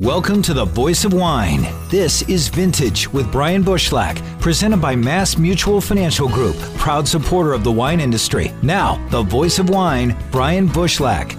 Welcome 0.00 0.40
to 0.44 0.54
the 0.54 0.64
Voice 0.64 1.04
of 1.04 1.12
Wine. 1.12 1.66
This 1.90 2.22
is 2.22 2.48
Vintage 2.48 3.12
with 3.12 3.30
Brian 3.30 3.62
Bushlach, 3.62 4.16
presented 4.40 4.78
by 4.78 4.96
Mass 4.96 5.36
Mutual 5.36 5.78
Financial 5.78 6.26
Group, 6.26 6.56
proud 6.78 7.06
supporter 7.06 7.52
of 7.52 7.64
the 7.64 7.70
wine 7.70 8.00
industry. 8.00 8.50
Now, 8.62 9.06
the 9.10 9.20
Voice 9.20 9.58
of 9.58 9.68
Wine, 9.68 10.16
Brian 10.32 10.70
Bushlach. 10.70 11.34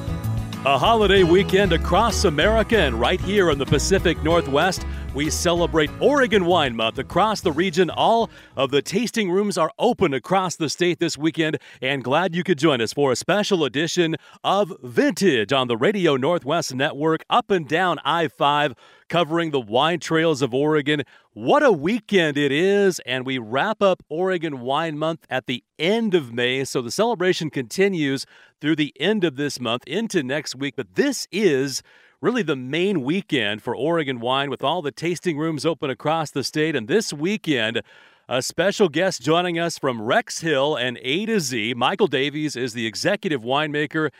A 0.63 0.77
holiday 0.77 1.23
weekend 1.23 1.73
across 1.73 2.25
America 2.25 2.77
and 2.77 2.99
right 2.99 3.19
here 3.19 3.49
in 3.49 3.57
the 3.57 3.65
Pacific 3.65 4.21
Northwest. 4.21 4.85
We 5.13 5.29
celebrate 5.29 5.89
Oregon 5.99 6.45
Wine 6.45 6.73
Month 6.73 6.97
across 6.97 7.41
the 7.41 7.51
region. 7.51 7.89
All 7.89 8.29
of 8.55 8.71
the 8.71 8.81
tasting 8.81 9.29
rooms 9.29 9.57
are 9.57 9.69
open 9.77 10.13
across 10.13 10.55
the 10.55 10.69
state 10.69 10.99
this 10.99 11.17
weekend, 11.17 11.57
and 11.81 12.01
glad 12.01 12.33
you 12.33 12.45
could 12.45 12.57
join 12.57 12.79
us 12.79 12.93
for 12.93 13.11
a 13.11 13.17
special 13.17 13.65
edition 13.65 14.15
of 14.41 14.71
Vintage 14.81 15.51
on 15.51 15.67
the 15.67 15.75
Radio 15.75 16.15
Northwest 16.15 16.73
Network, 16.73 17.25
up 17.29 17.51
and 17.51 17.67
down 17.67 17.99
I 18.05 18.29
5, 18.29 18.73
covering 19.09 19.51
the 19.51 19.59
wine 19.59 19.99
trails 19.99 20.41
of 20.41 20.53
Oregon. 20.53 21.03
What 21.33 21.61
a 21.61 21.73
weekend 21.73 22.37
it 22.37 22.53
is! 22.53 23.01
And 23.05 23.25
we 23.25 23.37
wrap 23.37 23.81
up 23.81 24.03
Oregon 24.07 24.61
Wine 24.61 24.97
Month 24.97 25.25
at 25.29 25.45
the 25.45 25.61
end 25.77 26.13
of 26.13 26.31
May, 26.31 26.63
so 26.63 26.81
the 26.81 26.89
celebration 26.89 27.49
continues 27.49 28.25
through 28.61 28.77
the 28.77 28.93
end 28.97 29.25
of 29.25 29.35
this 29.35 29.59
month 29.59 29.83
into 29.87 30.23
next 30.23 30.55
week. 30.55 30.75
But 30.77 30.95
this 30.95 31.27
is 31.33 31.81
really 32.21 32.43
the 32.43 32.55
main 32.55 33.01
weekend 33.01 33.63
for 33.63 33.75
Oregon 33.75 34.19
wine 34.19 34.51
with 34.51 34.63
all 34.63 34.83
the 34.83 34.91
tasting 34.91 35.39
rooms 35.39 35.65
open 35.65 35.89
across 35.89 36.29
the 36.29 36.43
state. 36.43 36.75
And 36.75 36.87
this 36.87 37.11
weekend, 37.11 37.81
a 38.29 38.43
special 38.43 38.89
guest 38.89 39.23
joining 39.23 39.57
us 39.57 39.79
from 39.79 40.01
Rex 40.01 40.39
Hill 40.41 40.75
and 40.75 40.99
A 41.01 41.25
to 41.25 41.39
Z. 41.39 41.73
Michael 41.73 42.05
Davies 42.05 42.55
is 42.55 42.73
the 42.73 42.85
executive 42.85 43.41
winemaker. 43.41 44.11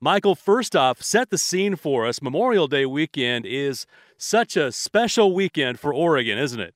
Michael, 0.00 0.36
first 0.36 0.76
off, 0.76 1.02
set 1.02 1.30
the 1.30 1.38
scene 1.38 1.74
for 1.74 2.06
us. 2.06 2.22
Memorial 2.22 2.68
Day 2.68 2.86
weekend 2.86 3.44
is 3.44 3.86
such 4.16 4.56
a 4.56 4.70
special 4.70 5.34
weekend 5.34 5.80
for 5.80 5.92
Oregon, 5.92 6.38
isn't 6.38 6.60
it? 6.60 6.74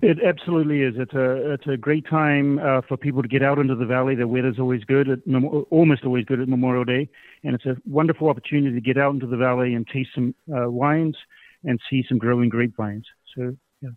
It 0.00 0.18
absolutely 0.24 0.82
is. 0.82 0.94
It's 0.96 1.12
a 1.12 1.52
it's 1.52 1.66
a 1.66 1.76
great 1.76 2.06
time 2.08 2.58
uh, 2.58 2.82
for 2.86 2.96
people 2.96 3.22
to 3.22 3.28
get 3.28 3.42
out 3.42 3.58
into 3.58 3.74
the 3.74 3.86
valley. 3.86 4.14
The 4.14 4.28
weather's 4.28 4.58
always 4.58 4.84
good, 4.84 5.08
at, 5.08 5.18
almost 5.70 6.04
always 6.04 6.24
good 6.24 6.40
at 6.40 6.48
Memorial 6.48 6.84
Day, 6.84 7.08
and 7.42 7.54
it's 7.54 7.66
a 7.66 7.76
wonderful 7.84 8.28
opportunity 8.28 8.74
to 8.74 8.80
get 8.80 8.96
out 8.96 9.14
into 9.14 9.26
the 9.26 9.36
valley 9.36 9.74
and 9.74 9.86
taste 9.86 10.10
some 10.14 10.34
uh, 10.52 10.70
wines 10.70 11.16
and 11.64 11.80
see 11.90 12.04
some 12.08 12.18
growing 12.18 12.48
grapevines. 12.48 13.06
So, 13.36 13.56
yeah. 13.82 13.90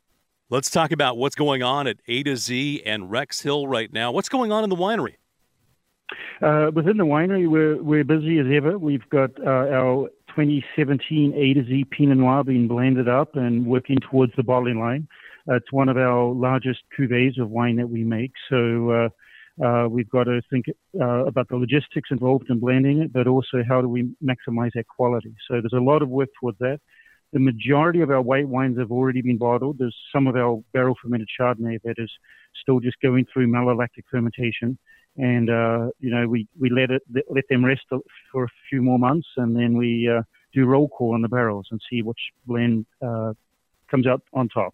Let's 0.49 0.69
talk 0.69 0.91
about 0.91 1.17
what's 1.17 1.35
going 1.35 1.63
on 1.63 1.87
at 1.87 1.97
A 2.07 2.23
to 2.23 2.35
Z 2.35 2.81
and 2.85 3.11
Rex 3.11 3.41
Hill 3.41 3.67
right 3.67 3.91
now. 3.91 4.11
What's 4.11 4.29
going 4.29 4.51
on 4.51 4.63
in 4.63 4.69
the 4.69 4.75
winery? 4.75 5.15
Uh, 6.41 6.71
within 6.73 6.97
the 6.97 7.05
winery, 7.05 7.47
we're 7.47 7.81
we're 7.81 8.03
busy 8.03 8.39
as 8.39 8.47
ever. 8.51 8.77
We've 8.77 9.07
got 9.09 9.31
uh, 9.39 9.69
our 9.69 10.09
2017 10.29 11.33
A 11.35 11.53
to 11.53 11.63
Z 11.63 11.85
Pinot 11.91 12.17
Noir 12.17 12.43
being 12.43 12.67
blended 12.67 13.07
up 13.07 13.35
and 13.35 13.65
working 13.65 13.97
towards 13.97 14.33
the 14.35 14.43
bottling 14.43 14.79
line. 14.79 15.07
Uh, 15.49 15.55
it's 15.55 15.71
one 15.71 15.89
of 15.89 15.97
our 15.97 16.33
largest 16.33 16.79
cuvées 16.97 17.39
of 17.39 17.49
wine 17.49 17.75
that 17.77 17.89
we 17.89 18.03
make. 18.03 18.31
So 18.49 18.89
uh, 19.59 19.63
uh, 19.63 19.87
we've 19.87 20.09
got 20.09 20.25
to 20.25 20.41
think 20.49 20.65
uh, 20.99 21.25
about 21.25 21.47
the 21.49 21.57
logistics 21.57 22.09
involved 22.11 22.49
in 22.49 22.59
blending 22.59 23.01
it, 23.01 23.13
but 23.13 23.27
also 23.27 23.63
how 23.67 23.81
do 23.81 23.87
we 23.87 24.09
maximize 24.23 24.71
that 24.75 24.87
quality. 24.87 25.33
So 25.47 25.61
there's 25.61 25.73
a 25.73 25.83
lot 25.83 26.01
of 26.01 26.09
work 26.09 26.29
towards 26.39 26.59
that. 26.59 26.79
The 27.33 27.39
majority 27.39 28.01
of 28.01 28.09
our 28.09 28.21
white 28.21 28.47
wines 28.47 28.77
have 28.77 28.91
already 28.91 29.21
been 29.21 29.37
bottled. 29.37 29.77
There's 29.79 29.95
some 30.13 30.27
of 30.27 30.35
our 30.35 30.61
barrel 30.73 30.95
fermented 31.01 31.29
Chardonnay 31.39 31.79
that 31.83 31.95
is 31.97 32.11
still 32.61 32.79
just 32.79 32.97
going 33.01 33.25
through 33.31 33.47
malolactic 33.47 34.03
fermentation. 34.11 34.77
And, 35.17 35.49
uh, 35.49 35.91
you 35.99 36.09
know, 36.09 36.27
we, 36.27 36.47
we 36.59 36.69
let 36.69 36.91
it, 36.91 37.01
let 37.29 37.45
them 37.49 37.63
rest 37.65 37.81
for 38.31 38.43
a 38.43 38.47
few 38.69 38.81
more 38.81 38.99
months 38.99 39.27
and 39.37 39.55
then 39.55 39.77
we, 39.77 40.09
uh, 40.09 40.23
do 40.53 40.65
roll 40.65 40.89
call 40.89 41.13
on 41.13 41.21
the 41.21 41.29
barrels 41.29 41.67
and 41.71 41.79
see 41.89 42.01
which 42.01 42.19
blend, 42.45 42.85
comes 43.89 44.07
out 44.07 44.21
on 44.33 44.47
top. 44.49 44.73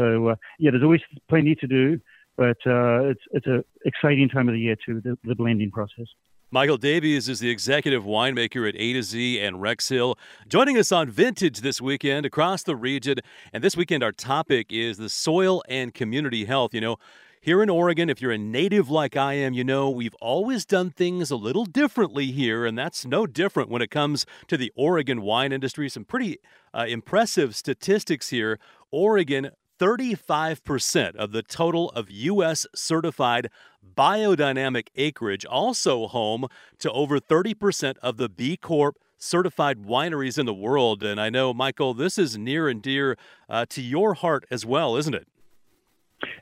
So 0.00 0.28
uh, 0.28 0.36
yeah, 0.58 0.70
there's 0.70 0.82
always 0.82 1.02
plenty 1.28 1.54
to 1.56 1.66
do, 1.66 2.00
but 2.38 2.56
uh, 2.66 3.10
it's 3.10 3.20
it's 3.32 3.46
an 3.46 3.62
exciting 3.84 4.30
time 4.30 4.48
of 4.48 4.54
the 4.54 4.60
year 4.60 4.76
too, 4.86 5.02
the, 5.02 5.18
the 5.24 5.34
blending 5.34 5.70
process. 5.70 6.06
Michael 6.50 6.78
Davies 6.78 7.28
is 7.28 7.38
the 7.38 7.50
executive 7.50 8.04
winemaker 8.04 8.66
at 8.66 8.74
A 8.76 8.94
to 8.94 9.02
Z 9.02 9.38
and 9.38 9.60
Rex 9.60 9.90
Hill, 9.90 10.18
joining 10.48 10.78
us 10.78 10.90
on 10.90 11.10
Vintage 11.10 11.60
this 11.60 11.82
weekend 11.82 12.24
across 12.24 12.62
the 12.62 12.74
region. 12.74 13.18
And 13.52 13.62
this 13.62 13.76
weekend, 13.76 14.02
our 14.02 14.10
topic 14.10 14.68
is 14.70 14.96
the 14.96 15.10
soil 15.10 15.62
and 15.68 15.92
community 15.92 16.46
health. 16.46 16.72
You 16.72 16.80
know, 16.80 16.96
here 17.42 17.62
in 17.62 17.68
Oregon, 17.68 18.08
if 18.08 18.22
you're 18.22 18.32
a 18.32 18.38
native 18.38 18.88
like 18.88 19.18
I 19.18 19.34
am, 19.34 19.52
you 19.52 19.64
know 19.64 19.90
we've 19.90 20.16
always 20.22 20.64
done 20.64 20.90
things 20.90 21.30
a 21.30 21.36
little 21.36 21.66
differently 21.66 22.32
here, 22.32 22.64
and 22.64 22.76
that's 22.76 23.04
no 23.04 23.26
different 23.26 23.68
when 23.68 23.82
it 23.82 23.90
comes 23.90 24.24
to 24.48 24.56
the 24.56 24.72
Oregon 24.74 25.20
wine 25.20 25.52
industry. 25.52 25.90
Some 25.90 26.06
pretty 26.06 26.38
uh, 26.72 26.86
impressive 26.88 27.54
statistics 27.54 28.30
here. 28.30 28.58
Oregon 28.90 29.50
35% 29.80 31.16
of 31.16 31.32
the 31.32 31.42
total 31.42 31.88
of 31.90 32.10
U.S. 32.10 32.66
certified 32.74 33.48
biodynamic 33.96 34.88
acreage, 34.96 35.44
also 35.46 36.06
home 36.06 36.46
to 36.78 36.92
over 36.92 37.18
30% 37.18 37.96
of 38.02 38.18
the 38.18 38.28
B 38.28 38.56
Corp 38.56 38.96
certified 39.16 39.84
wineries 39.84 40.38
in 40.38 40.46
the 40.46 40.54
world. 40.54 41.02
And 41.02 41.20
I 41.20 41.30
know, 41.30 41.54
Michael, 41.54 41.94
this 41.94 42.18
is 42.18 42.36
near 42.36 42.68
and 42.68 42.82
dear 42.82 43.16
uh, 43.48 43.66
to 43.70 43.82
your 43.82 44.14
heart 44.14 44.44
as 44.50 44.66
well, 44.66 44.96
isn't 44.96 45.14
it? 45.14 45.26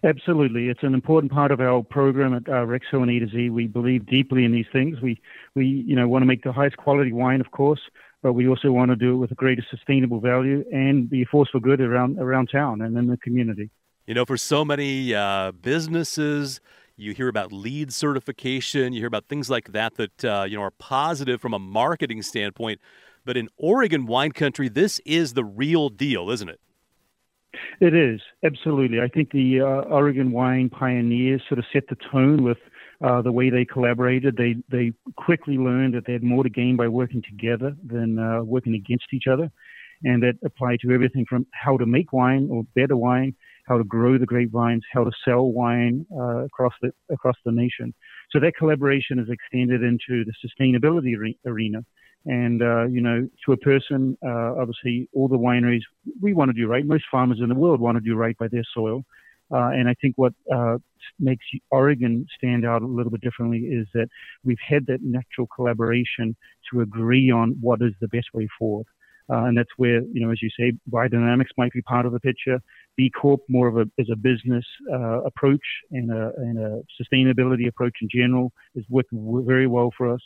Absolutely, 0.02 0.68
it's 0.68 0.82
an 0.82 0.94
important 0.94 1.30
part 1.30 1.52
of 1.52 1.60
our 1.60 1.82
program 1.84 2.34
at 2.34 2.48
uh, 2.48 2.64
Rex 2.66 2.86
and 2.92 3.08
A 3.08 3.18
to 3.20 3.28
Z. 3.28 3.50
We 3.50 3.68
believe 3.68 4.06
deeply 4.06 4.44
in 4.44 4.50
these 4.50 4.66
things. 4.72 5.00
We, 5.00 5.20
we, 5.54 5.66
you 5.66 5.94
know, 5.94 6.08
want 6.08 6.22
to 6.22 6.26
make 6.26 6.42
the 6.42 6.52
highest 6.52 6.76
quality 6.76 7.12
wine, 7.12 7.40
of 7.40 7.52
course, 7.52 7.80
but 8.28 8.34
we 8.34 8.46
also 8.46 8.70
want 8.70 8.90
to 8.90 8.96
do 8.96 9.14
it 9.14 9.16
with 9.16 9.30
a 9.30 9.34
greater 9.34 9.64
sustainable 9.70 10.20
value 10.20 10.62
and 10.70 11.08
be 11.08 11.22
a 11.22 11.24
force 11.24 11.48
for 11.48 11.60
good 11.60 11.80
around 11.80 12.18
around 12.18 12.50
town 12.52 12.82
and 12.82 12.94
in 12.98 13.06
the 13.06 13.16
community. 13.16 13.70
You 14.06 14.12
know, 14.12 14.26
for 14.26 14.36
so 14.36 14.66
many 14.66 15.14
uh, 15.14 15.52
businesses, 15.52 16.60
you 16.94 17.14
hear 17.14 17.28
about 17.28 17.54
LEED 17.54 17.90
certification, 17.90 18.92
you 18.92 19.00
hear 19.00 19.06
about 19.06 19.28
things 19.28 19.48
like 19.48 19.72
that 19.72 19.94
that 19.94 20.24
uh, 20.26 20.44
you 20.46 20.58
know 20.58 20.62
are 20.62 20.70
positive 20.70 21.40
from 21.40 21.54
a 21.54 21.58
marketing 21.58 22.20
standpoint. 22.20 22.82
But 23.24 23.38
in 23.38 23.48
Oregon 23.56 24.04
wine 24.04 24.32
country, 24.32 24.68
this 24.68 25.00
is 25.06 25.32
the 25.32 25.44
real 25.44 25.88
deal, 25.88 26.28
isn't 26.28 26.50
it? 26.50 26.60
It 27.80 27.94
is 27.94 28.20
absolutely. 28.44 29.00
I 29.00 29.08
think 29.08 29.30
the 29.30 29.62
uh, 29.62 29.64
Oregon 29.64 30.32
wine 30.32 30.68
pioneers 30.68 31.40
sort 31.48 31.58
of 31.58 31.64
set 31.72 31.88
the 31.88 31.96
tone 32.12 32.44
with 32.44 32.58
uh, 33.02 33.22
the 33.22 33.32
way 33.32 33.50
they 33.50 33.64
collaborated. 33.64 34.36
They 34.36 34.56
they 34.68 34.92
quickly 35.16 35.56
learned 35.56 35.94
that 35.94 36.04
they 36.06 36.12
had 36.14 36.22
more 36.22 36.42
to 36.42 36.50
gain 36.50 36.76
by 36.76 36.88
working 36.88 37.22
together 37.22 37.76
than 37.86 38.18
uh, 38.18 38.42
working 38.42 38.74
against 38.74 39.06
each 39.12 39.26
other, 39.26 39.50
and 40.04 40.22
that 40.22 40.34
applied 40.44 40.80
to 40.80 40.92
everything 40.92 41.24
from 41.28 41.46
how 41.52 41.76
to 41.76 41.86
make 41.86 42.12
wine 42.12 42.48
or 42.50 42.64
better 42.74 42.96
wine, 42.96 43.34
how 43.66 43.78
to 43.78 43.84
grow 43.84 44.18
the 44.18 44.26
grapevines, 44.26 44.82
how 44.92 45.04
to 45.04 45.12
sell 45.24 45.52
wine 45.52 46.06
uh, 46.16 46.44
across 46.44 46.74
the 46.82 46.92
across 47.10 47.36
the 47.44 47.52
nation. 47.52 47.94
So 48.30 48.40
that 48.40 48.56
collaboration 48.56 49.18
is 49.18 49.28
extended 49.30 49.82
into 49.82 50.24
the 50.24 50.32
sustainability 50.44 51.18
re- 51.18 51.38
arena. 51.46 51.84
And, 52.26 52.62
uh, 52.62 52.86
you 52.86 53.00
know, 53.00 53.28
to 53.46 53.52
a 53.52 53.56
person, 53.56 54.18
uh, 54.26 54.60
obviously, 54.60 55.08
all 55.14 55.28
the 55.28 55.38
wineries, 55.38 55.80
we 56.20 56.34
want 56.34 56.50
to 56.50 56.52
do 56.52 56.66
right. 56.66 56.84
Most 56.84 57.04
farmers 57.10 57.38
in 57.40 57.48
the 57.48 57.54
world 57.54 57.80
want 57.80 57.96
to 57.96 58.00
do 58.02 58.16
right 58.16 58.36
by 58.36 58.48
their 58.48 58.64
soil. 58.74 59.04
Uh, 59.52 59.70
and 59.72 59.88
I 59.88 59.94
think 60.00 60.14
what 60.16 60.34
uh, 60.54 60.78
makes 61.18 61.44
Oregon 61.70 62.26
stand 62.36 62.66
out 62.66 62.82
a 62.82 62.86
little 62.86 63.10
bit 63.10 63.20
differently 63.20 63.60
is 63.60 63.86
that 63.94 64.08
we've 64.44 64.58
had 64.66 64.86
that 64.86 65.02
natural 65.02 65.46
collaboration 65.54 66.36
to 66.70 66.82
agree 66.82 67.30
on 67.30 67.56
what 67.60 67.80
is 67.82 67.92
the 68.00 68.08
best 68.08 68.28
way 68.34 68.48
forward. 68.58 68.86
Uh, 69.30 69.44
and 69.44 69.58
that's 69.58 69.68
where, 69.76 70.00
you 70.12 70.20
know, 70.20 70.30
as 70.30 70.40
you 70.40 70.48
say, 70.58 70.72
biodynamics 70.90 71.52
might 71.58 71.72
be 71.72 71.82
part 71.82 72.06
of 72.06 72.12
the 72.12 72.20
picture. 72.20 72.60
B 72.96 73.10
Corp 73.10 73.42
more 73.48 73.68
of 73.68 73.76
a 73.76 73.86
as 74.00 74.08
a 74.10 74.16
business 74.16 74.64
uh, 74.90 75.22
approach 75.22 75.66
and 75.90 76.10
a, 76.10 76.32
and 76.38 76.58
a 76.58 76.82
sustainability 77.00 77.68
approach 77.68 77.96
in 78.00 78.08
general 78.10 78.52
is 78.74 78.84
working 78.88 79.44
very 79.46 79.66
well 79.66 79.90
for 79.96 80.12
us. 80.12 80.20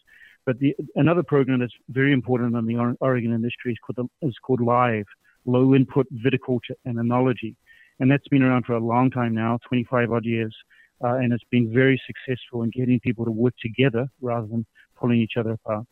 But 0.47 0.59
the, 0.61 0.75
another 0.95 1.23
program 1.23 1.61
that's 1.61 1.73
very 1.89 2.13
important 2.13 2.55
in 2.55 2.65
the 2.65 2.97
Oregon 3.01 3.33
industry 3.33 3.73
is 3.73 3.79
called, 3.85 4.09
is 4.23 4.35
called 4.45 4.61
LIVE, 4.61 5.07
Low 5.47 5.75
Input 5.75 6.07
Viticulture 6.15 6.77
and 6.85 6.97
Enology 6.97 7.57
and 8.03 8.11
that's 8.11 8.27
been 8.27 8.43
around 8.43 8.67
for 8.67 8.73
a 8.73 8.85
long 8.85 9.13
time 9.13 9.33
now, 9.33 9.61
25 9.69 10.11
odd 10.11 10.25
years, 10.25 10.53
uh, 11.05 11.15
and 11.19 11.33
it's 11.33 11.45
been 11.53 11.73
very 11.73 12.03
successful 12.05 12.65
in 12.65 12.71
getting 12.71 12.99
people 12.99 13.25
to 13.25 13.31
work 13.31 13.55
together 13.63 14.09
rather 14.21 14.49
than 14.49 14.67
pulling 14.99 15.21
each 15.21 15.35
other 15.39 15.53
apart. 15.53 15.87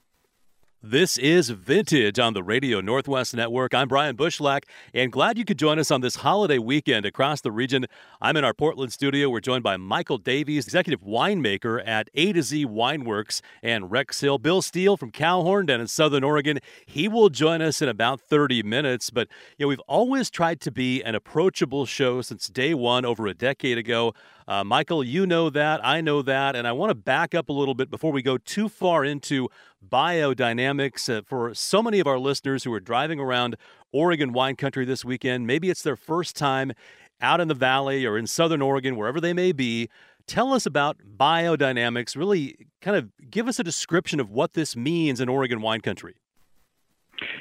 This 0.83 1.19
is 1.19 1.51
Vintage 1.51 2.19
on 2.19 2.33
the 2.33 2.43
Radio 2.43 2.81
Northwest 2.81 3.37
Network. 3.37 3.75
I'm 3.75 3.87
Brian 3.87 4.17
Bushlach, 4.17 4.63
and 4.95 5.13
glad 5.13 5.37
you 5.37 5.45
could 5.45 5.59
join 5.59 5.79
us 5.79 5.91
on 5.91 6.01
this 6.01 6.17
holiday 6.17 6.57
weekend 6.57 7.05
across 7.05 7.43
the 7.43 7.53
region. 7.53 7.85
I'm 8.19 8.35
in 8.39 8.45
our 8.45 8.55
Portland 8.55 8.91
studio. 8.91 9.29
We're 9.29 9.41
joined 9.41 9.63
by 9.63 9.77
Michael 9.77 10.17
Davies, 10.17 10.65
executive 10.65 11.03
winemaker 11.03 11.87
at 11.87 12.09
A 12.15 12.33
to 12.33 12.43
Z 12.43 12.65
Wineworks 12.65 13.43
and 13.63 13.91
Rex 13.91 14.23
Hill. 14.23 14.39
Bill 14.39 14.63
Steele 14.63 14.97
from 14.97 15.13
Cowhorn 15.13 15.67
down 15.67 15.83
in 15.83 15.87
Southern 15.87 16.25
Oregon. 16.25 16.61
He 16.87 17.09
will 17.09 17.29
join 17.29 17.61
us 17.61 17.83
in 17.83 17.89
about 17.91 18.23
30 18.23 18.63
minutes. 18.63 19.11
But 19.11 19.29
you 19.59 19.65
know, 19.65 19.69
we've 19.69 19.81
always 19.81 20.31
tried 20.31 20.63
to 20.63 20.71
be 20.71 21.03
an 21.03 21.15
approachable 21.15 21.85
show 21.85 22.23
since 22.23 22.49
day 22.49 22.73
one 22.73 23.05
over 23.05 23.27
a 23.27 23.35
decade 23.35 23.77
ago. 23.77 24.15
Uh, 24.51 24.65
Michael, 24.65 25.05
you 25.05 25.27
know 25.27 25.49
that. 25.49 25.81
I 25.87 26.01
know 26.01 26.23
that. 26.23 26.57
And 26.57 26.67
I 26.67 26.73
want 26.73 26.91
to 26.91 26.95
back 26.97 27.37
up 27.37 27.49
a 27.51 27.53
little 27.53 27.73
bit 27.73 27.89
before 27.89 28.11
we 28.11 28.21
go 28.21 28.37
too 28.37 28.69
far 28.69 29.05
into 29.05 29.49
biodynamics 29.89 31.09
uh, 31.09 31.23
for 31.25 31.55
so 31.55 31.81
many 31.81 32.01
of 32.01 32.09
our 32.09 32.19
listeners 32.19 32.65
who 32.65 32.73
are 32.73 32.81
driving 32.81 33.21
around 33.21 33.55
Oregon 33.93 34.33
wine 34.33 34.57
country 34.57 34.85
this 34.85 35.05
weekend. 35.05 35.47
Maybe 35.47 35.71
it's 35.71 35.85
their 35.85 35.95
first 35.95 36.35
time 36.35 36.73
out 37.21 37.41
in 37.41 37.47
the 37.47 37.55
valley 37.55 38.05
or 38.05 38.19
in 38.19 38.27
southern 38.27 38.61
Oregon, 38.61 38.97
wherever 38.97 39.21
they 39.21 39.33
may 39.33 39.53
be. 39.53 39.89
Tell 40.27 40.53
us 40.53 40.67
about 40.67 40.97
biodynamics. 41.17 42.17
Really, 42.17 42.67
kind 42.81 42.97
of 42.97 43.09
give 43.31 43.47
us 43.47 43.61
a 43.61 43.65
description 43.65 44.19
of 44.19 44.31
what 44.31 44.55
this 44.55 44.75
means 44.75 45.21
in 45.21 45.29
Oregon 45.29 45.61
wine 45.61 45.81
country. 45.81 46.17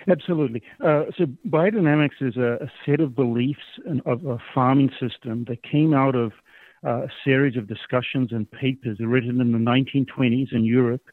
Absolutely. 0.07 0.61
Uh, 0.79 1.05
so, 1.17 1.25
biodynamics 1.47 2.21
is 2.21 2.37
a, 2.37 2.59
a, 2.61 2.71
set 2.85 2.99
of 2.99 3.15
beliefs 3.15 3.79
of 4.05 4.25
a 4.25 4.37
farming 4.53 4.91
system 4.99 5.45
that 5.47 5.63
came 5.63 5.93
out 5.93 6.15
of 6.15 6.33
a 6.83 7.07
series 7.23 7.57
of 7.57 7.67
discussions 7.67 8.31
and 8.31 8.49
papers 8.51 8.97
written 8.99 9.41
in 9.41 9.51
the 9.51 9.57
1920s 9.57 10.53
in 10.53 10.63
Europe. 10.63 11.03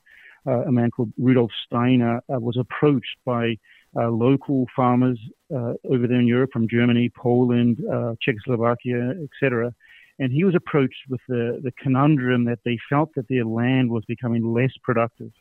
Uh, 0.46 0.62
a 0.62 0.72
man 0.72 0.90
called 0.90 1.12
Rudolf 1.18 1.50
Steiner 1.66 2.18
uh, 2.32 2.38
was 2.38 2.56
approached 2.56 3.16
by 3.24 3.56
uh, 3.96 4.08
local 4.08 4.66
farmers 4.76 5.18
uh, 5.52 5.74
over 5.90 6.06
there 6.06 6.20
in 6.20 6.26
Europe 6.26 6.50
from 6.52 6.68
Germany, 6.68 7.10
Poland, 7.16 7.78
Czechoslovakia, 8.20 9.14
etc. 9.24 9.74
And 10.18 10.32
he 10.32 10.44
was 10.44 10.54
approached 10.54 11.02
with 11.08 11.20
the, 11.28 11.60
the 11.62 11.72
conundrum 11.72 12.44
that 12.44 12.60
they 12.64 12.78
felt 12.88 13.10
that 13.16 13.28
their 13.28 13.44
land 13.44 13.90
was 13.90 14.04
becoming 14.04 14.52
less 14.52 14.72
productive 14.82 15.32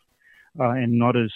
and 0.57 0.97
not 0.97 1.15
as 1.17 1.31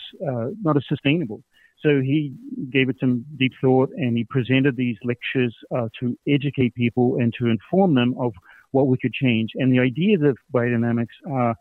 not 0.63 0.77
as 0.77 0.83
sustainable. 0.88 1.44
So 1.81 2.01
he 2.01 2.33
gave 2.69 2.89
it 2.89 2.97
some 3.00 3.25
deep 3.38 3.53
thought 3.62 3.89
and 3.95 4.18
he 4.18 4.25
presented 4.25 4.75
these 4.75 4.97
lectures 5.03 5.56
uh, 5.74 5.88
to 6.00 6.18
educate 6.27 6.75
people 6.75 7.18
and 7.19 7.33
to 7.39 7.47
inform 7.47 7.95
them 7.95 8.15
of 8.19 8.33
what 8.71 8.88
we 8.88 8.98
could 8.98 9.13
change. 9.13 9.51
And 9.56 9.71
the 9.71 9.80
ideas 9.80 10.21
of 10.24 10.38
biodynamics 10.54 11.07
are 11.30 11.56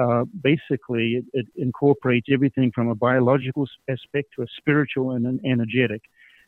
uh, 0.00 0.24
basically 0.42 1.22
it, 1.22 1.24
it, 1.32 1.46
incorporates 1.56 2.26
everything 2.32 2.72
from 2.74 2.88
a 2.88 2.94
biological 2.94 3.66
aspect 3.88 4.28
to 4.34 4.42
a 4.42 4.46
spiritual 4.58 5.12
and 5.12 5.26
an 5.26 5.40
energetic. 5.44 6.02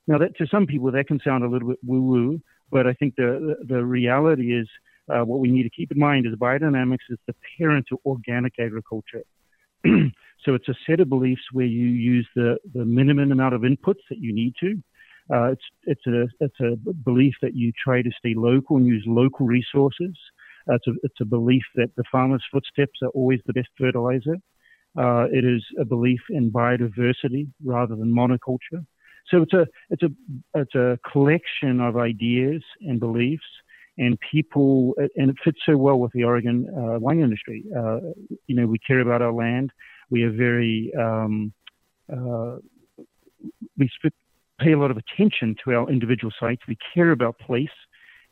Now, 0.08 0.18
that 0.18 0.36
to 0.38 0.46
some 0.46 0.66
people 0.66 0.90
that 0.92 1.06
can 1.06 1.20
sound 1.24 1.44
a 1.44 1.48
little 1.48 1.68
bit 1.68 1.78
woo-woo, 1.84 2.40
but 2.70 2.86
I 2.86 2.92
think 2.94 3.14
the 3.16 3.56
the, 3.68 3.84
reality 3.84 4.52
is 4.52 4.68
uh, 5.08 5.24
what 5.24 5.38
we 5.38 5.50
need 5.50 5.62
to 5.62 5.70
keep 5.70 5.92
in 5.92 5.98
mind 5.98 6.26
is 6.26 6.34
biodynamics 6.34 7.06
is 7.08 7.18
the 7.26 7.34
parent 7.58 7.86
to 7.88 8.00
organic 8.04 8.54
agriculture. 8.58 9.22
so 10.44 10.54
it's 10.54 10.68
a 10.68 10.74
set 10.86 11.00
of 11.00 11.08
beliefs 11.08 11.42
where 11.52 11.66
you 11.66 11.86
use 11.86 12.26
the, 12.34 12.56
the 12.74 12.84
minimum 12.84 13.30
amount 13.30 13.54
of 13.54 13.60
inputs 13.60 14.02
that 14.10 14.18
you 14.18 14.34
need 14.34 14.54
to. 14.58 14.82
Uh, 15.32 15.52
it's 15.52 15.64
it's 15.84 16.06
a 16.06 16.28
it's 16.40 16.60
a 16.60 16.76
belief 17.04 17.34
that 17.42 17.54
you 17.54 17.72
try 17.82 18.02
to 18.02 18.10
stay 18.18 18.34
local 18.34 18.76
and 18.76 18.86
use 18.86 19.04
local 19.06 19.46
resources. 19.46 20.16
Uh, 20.68 20.74
it's 20.74 20.86
a 20.86 20.92
it's 21.02 21.20
a 21.20 21.24
belief 21.24 21.62
that 21.74 21.90
the 21.96 22.04
farmer's 22.10 22.44
footsteps 22.52 23.00
are 23.02 23.08
always 23.10 23.40
the 23.46 23.52
best 23.52 23.68
fertilizer. 23.78 24.36
Uh, 24.98 25.26
it 25.30 25.44
is 25.44 25.62
a 25.78 25.84
belief 25.84 26.20
in 26.30 26.50
biodiversity 26.50 27.46
rather 27.64 27.94
than 27.96 28.12
monoculture. 28.12 28.84
So 29.28 29.42
it's 29.42 29.52
a 29.52 29.66
it's 29.90 30.02
a 30.02 30.10
it's 30.54 30.74
a 30.74 30.98
collection 31.10 31.80
of 31.80 31.96
ideas 31.96 32.62
and 32.80 33.00
beliefs 33.00 33.44
and 33.98 34.18
people, 34.30 34.94
and 35.16 35.30
it 35.30 35.36
fits 35.42 35.58
so 35.64 35.76
well 35.76 35.98
with 35.98 36.12
the 36.12 36.24
Oregon 36.24 36.68
uh, 36.76 36.98
wine 36.98 37.20
industry. 37.20 37.64
Uh, 37.76 38.00
you 38.46 38.54
know, 38.54 38.66
we 38.66 38.78
care 38.78 39.00
about 39.00 39.22
our 39.22 39.32
land. 39.32 39.72
We 40.10 40.22
are 40.24 40.30
very, 40.30 40.92
um, 40.98 41.52
uh, 42.12 42.56
we 43.78 43.88
pay 44.58 44.72
a 44.72 44.78
lot 44.78 44.90
of 44.90 44.96
attention 44.96 45.56
to 45.64 45.74
our 45.74 45.90
individual 45.90 46.32
sites. 46.38 46.62
We 46.68 46.76
care 46.94 47.12
about 47.12 47.38
place, 47.38 47.68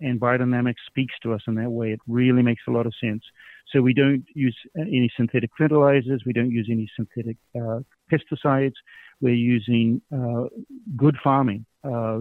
and 0.01 0.21
biodynamics 0.21 0.83
speaks 0.87 1.15
to 1.23 1.33
us 1.33 1.43
in 1.47 1.55
that 1.57 1.71
way. 1.71 1.93
It 1.93 2.01
really 2.07 2.43
makes 2.43 2.63
a 2.69 2.71
lot 2.71 2.87
of 2.87 2.95
sense. 3.01 3.23
So 3.73 3.81
we 3.81 3.95
don't 3.95 4.25
use 4.35 4.57
any 4.77 5.11
synthetic 5.17 5.51
fertilizers. 5.57 6.23
We 6.27 6.33
don't 6.33 6.51
use 6.51 6.69
any 6.71 6.89
synthetic 6.97 7.37
uh, 7.57 7.81
pesticides. 8.13 8.75
We're 9.21 9.35
using 9.35 10.03
uh, 10.15 10.45
good 10.97 11.17
farming, 11.23 11.65
uh, 11.83 12.21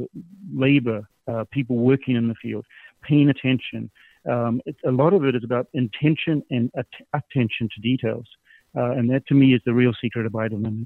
labor, 0.53 1.07
uh, 1.27 1.45
people 1.51 1.77
working 1.77 2.15
in 2.15 2.27
the 2.27 2.35
field, 2.41 2.65
paying 3.01 3.29
attention. 3.29 3.89
Um, 4.29 4.61
it, 4.65 4.75
a 4.85 4.91
lot 4.91 5.13
of 5.13 5.25
it 5.25 5.35
is 5.35 5.43
about 5.43 5.67
intention 5.73 6.43
and 6.49 6.71
att- 6.77 7.07
attention 7.13 7.69
to 7.75 7.81
details. 7.81 8.27
Uh, 8.75 8.91
and 8.91 9.09
that 9.09 9.27
to 9.27 9.33
me 9.33 9.53
is 9.53 9.61
the 9.65 9.73
real 9.73 9.93
secret 10.01 10.25
of 10.25 10.31
biodynamics. 10.31 10.85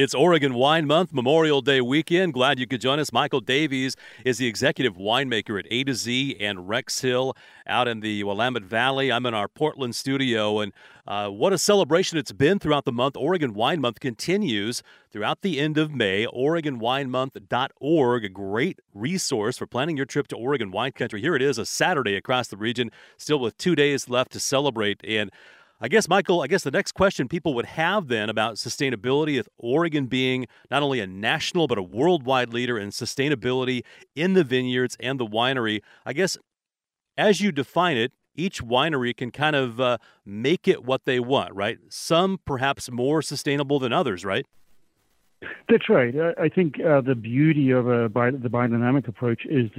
It's 0.00 0.14
Oregon 0.14 0.54
Wine 0.54 0.86
Month, 0.86 1.12
Memorial 1.12 1.60
Day 1.60 1.80
weekend. 1.80 2.32
Glad 2.32 2.60
you 2.60 2.68
could 2.68 2.80
join 2.80 3.00
us. 3.00 3.12
Michael 3.12 3.40
Davies 3.40 3.96
is 4.24 4.38
the 4.38 4.46
executive 4.46 4.96
winemaker 4.96 5.58
at 5.58 5.66
A 5.72 5.82
to 5.82 5.92
Z 5.92 6.36
and 6.38 6.68
Rex 6.68 7.00
Hill 7.00 7.36
out 7.66 7.88
in 7.88 7.98
the 7.98 8.22
Willamette 8.22 8.62
Valley. 8.62 9.10
I'm 9.10 9.26
in 9.26 9.34
our 9.34 9.48
Portland 9.48 9.96
studio, 9.96 10.60
and 10.60 10.72
uh, 11.08 11.30
what 11.30 11.52
a 11.52 11.58
celebration 11.58 12.16
it's 12.16 12.30
been 12.30 12.60
throughout 12.60 12.84
the 12.84 12.92
month. 12.92 13.16
Oregon 13.16 13.54
Wine 13.54 13.80
Month 13.80 13.98
continues 13.98 14.84
throughout 15.10 15.42
the 15.42 15.58
end 15.58 15.76
of 15.76 15.92
May. 15.92 16.26
OregonWineMonth.org, 16.26 18.24
a 18.24 18.28
great 18.28 18.78
resource 18.94 19.58
for 19.58 19.66
planning 19.66 19.96
your 19.96 20.06
trip 20.06 20.28
to 20.28 20.36
Oregon 20.36 20.70
wine 20.70 20.92
country. 20.92 21.20
Here 21.20 21.34
it 21.34 21.42
is, 21.42 21.58
a 21.58 21.66
Saturday 21.66 22.14
across 22.14 22.46
the 22.46 22.56
region, 22.56 22.92
still 23.16 23.40
with 23.40 23.58
two 23.58 23.74
days 23.74 24.08
left 24.08 24.30
to 24.32 24.38
celebrate. 24.38 25.00
And 25.02 25.32
I 25.80 25.86
guess, 25.86 26.08
Michael, 26.08 26.42
I 26.42 26.48
guess 26.48 26.64
the 26.64 26.72
next 26.72 26.92
question 26.92 27.28
people 27.28 27.54
would 27.54 27.66
have 27.66 28.08
then 28.08 28.28
about 28.28 28.56
sustainability, 28.56 29.36
with 29.36 29.48
Oregon 29.58 30.06
being 30.06 30.46
not 30.70 30.82
only 30.82 30.98
a 30.98 31.06
national 31.06 31.68
but 31.68 31.78
a 31.78 31.82
worldwide 31.82 32.52
leader 32.52 32.78
in 32.78 32.90
sustainability 32.90 33.84
in 34.16 34.32
the 34.32 34.42
vineyards 34.42 34.96
and 34.98 35.20
the 35.20 35.26
winery, 35.26 35.80
I 36.04 36.14
guess 36.14 36.36
as 37.16 37.40
you 37.40 37.52
define 37.52 37.96
it, 37.96 38.12
each 38.34 38.62
winery 38.62 39.16
can 39.16 39.30
kind 39.30 39.54
of 39.54 39.80
uh, 39.80 39.98
make 40.24 40.66
it 40.66 40.84
what 40.84 41.04
they 41.04 41.20
want, 41.20 41.54
right? 41.54 41.78
Some 41.88 42.38
perhaps 42.44 42.90
more 42.90 43.22
sustainable 43.22 43.78
than 43.78 43.92
others, 43.92 44.24
right? 44.24 44.46
That's 45.68 45.88
right. 45.88 46.12
I 46.36 46.48
think 46.48 46.80
uh, 46.80 47.00
the 47.00 47.14
beauty 47.14 47.70
of 47.70 47.86
a 47.86 48.08
bi- 48.08 48.32
the 48.32 48.48
biodynamic 48.48 49.06
approach 49.06 49.42
is, 49.44 49.70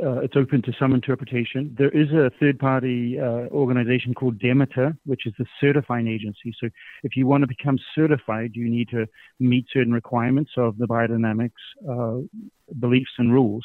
uh, 0.00 0.20
it's 0.20 0.36
open 0.36 0.62
to 0.62 0.72
some 0.78 0.94
interpretation. 0.94 1.74
There 1.76 1.88
is 1.88 2.12
a 2.12 2.30
third-party 2.38 3.18
uh, 3.18 3.48
organization 3.50 4.14
called 4.14 4.38
Demeter, 4.38 4.96
which 5.06 5.26
is 5.26 5.32
the 5.38 5.46
certifying 5.60 6.06
agency. 6.06 6.54
So 6.60 6.68
if 7.02 7.16
you 7.16 7.26
want 7.26 7.42
to 7.42 7.48
become 7.48 7.78
certified, 7.96 8.52
you 8.54 8.70
need 8.70 8.90
to 8.90 9.06
meet 9.40 9.66
certain 9.72 9.92
requirements 9.92 10.52
of 10.56 10.78
the 10.78 10.86
biodynamics 10.86 11.50
uh, 11.88 12.20
beliefs 12.78 13.10
and 13.18 13.32
rules. 13.32 13.64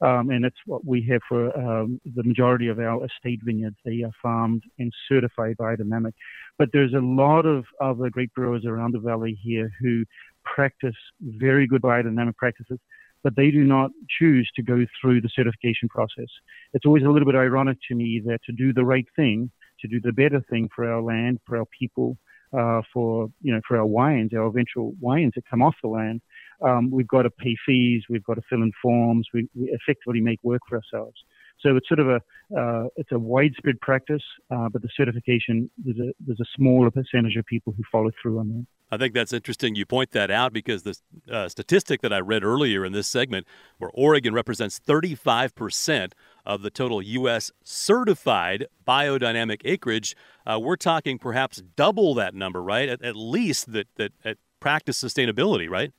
Um, 0.00 0.30
and 0.30 0.44
that's 0.44 0.56
what 0.66 0.84
we 0.84 1.02
have 1.10 1.20
for 1.28 1.56
um, 1.56 2.00
the 2.16 2.24
majority 2.24 2.68
of 2.68 2.78
our 2.78 3.04
estate 3.04 3.40
vineyards. 3.42 3.76
They 3.84 4.02
are 4.02 4.10
farmed 4.22 4.62
and 4.78 4.92
certified 5.08 5.56
biodynamic. 5.58 6.12
But 6.58 6.70
there's 6.72 6.94
a 6.94 6.98
lot 6.98 7.46
of 7.46 7.64
other 7.80 8.10
great 8.10 8.32
growers 8.32 8.64
around 8.64 8.92
the 8.92 9.00
valley 9.00 9.38
here 9.42 9.70
who 9.80 10.04
practice 10.44 10.96
very 11.20 11.66
good 11.66 11.82
biodynamic 11.82 12.36
practices, 12.36 12.78
but 13.22 13.34
they 13.36 13.50
do 13.50 13.64
not 13.64 13.90
choose 14.18 14.48
to 14.56 14.62
go 14.62 14.84
through 15.00 15.20
the 15.20 15.30
certification 15.34 15.88
process. 15.88 16.28
It's 16.72 16.86
always 16.86 17.04
a 17.04 17.08
little 17.08 17.26
bit 17.26 17.34
ironic 17.34 17.78
to 17.88 17.94
me 17.94 18.22
that 18.26 18.40
to 18.44 18.52
do 18.52 18.72
the 18.72 18.84
right 18.84 19.06
thing, 19.16 19.50
to 19.80 19.88
do 19.88 20.00
the 20.00 20.12
better 20.12 20.42
thing 20.50 20.68
for 20.74 20.90
our 20.90 21.02
land, 21.02 21.38
for 21.46 21.58
our 21.58 21.66
people, 21.78 22.18
uh, 22.56 22.82
for 22.92 23.28
you 23.42 23.52
know 23.52 23.60
for 23.66 23.76
our 23.76 23.86
wines, 23.86 24.32
our 24.34 24.46
eventual 24.46 24.94
wines 25.00 25.32
that 25.34 25.44
come 25.48 25.62
off 25.62 25.74
the 25.82 25.88
land, 25.88 26.20
um, 26.62 26.90
we've 26.90 27.08
got 27.08 27.22
to 27.22 27.30
pay 27.30 27.56
fees, 27.66 28.04
we've 28.08 28.24
got 28.24 28.34
to 28.34 28.42
fill 28.48 28.62
in 28.62 28.72
forms, 28.80 29.26
we, 29.34 29.48
we 29.54 29.70
effectively 29.70 30.20
make 30.20 30.38
work 30.42 30.62
for 30.68 30.76
ourselves. 30.76 31.16
So 31.60 31.76
it's 31.76 31.88
sort 31.88 32.00
of 32.00 32.08
a 32.08 32.20
uh, 32.56 32.88
it's 32.96 33.10
a 33.12 33.18
widespread 33.18 33.80
practice, 33.80 34.22
uh, 34.50 34.68
but 34.68 34.82
the 34.82 34.88
certification 34.96 35.70
there's 35.78 35.98
a 35.98 36.12
there's 36.20 36.40
a 36.40 36.44
smaller 36.56 36.90
percentage 36.90 37.36
of 37.36 37.46
people 37.46 37.72
who 37.76 37.82
follow 37.90 38.10
through 38.20 38.38
on 38.38 38.48
that. 38.48 38.66
I 38.90 38.98
think 38.98 39.14
that's 39.14 39.32
interesting. 39.32 39.74
You 39.74 39.86
point 39.86 40.12
that 40.12 40.30
out 40.30 40.52
because 40.52 40.82
the 40.82 40.96
uh, 41.30 41.48
statistic 41.48 42.02
that 42.02 42.12
I 42.12 42.20
read 42.20 42.44
earlier 42.44 42.84
in 42.84 42.92
this 42.92 43.08
segment, 43.08 43.46
where 43.78 43.90
Oregon 43.94 44.34
represents 44.34 44.78
35 44.78 45.54
percent 45.54 46.14
of 46.44 46.62
the 46.62 46.70
total 46.70 47.00
U.S. 47.00 47.50
certified 47.64 48.66
biodynamic 48.86 49.62
acreage, 49.64 50.14
uh, 50.46 50.60
we're 50.60 50.76
talking 50.76 51.18
perhaps 51.18 51.62
double 51.76 52.14
that 52.14 52.34
number, 52.34 52.62
right? 52.62 52.88
At, 52.88 53.02
at 53.02 53.16
least 53.16 53.72
that 53.72 53.88
that 53.96 54.12
at 54.24 54.36
practice 54.60 55.02
sustainability, 55.02 55.68
right? 55.68 55.92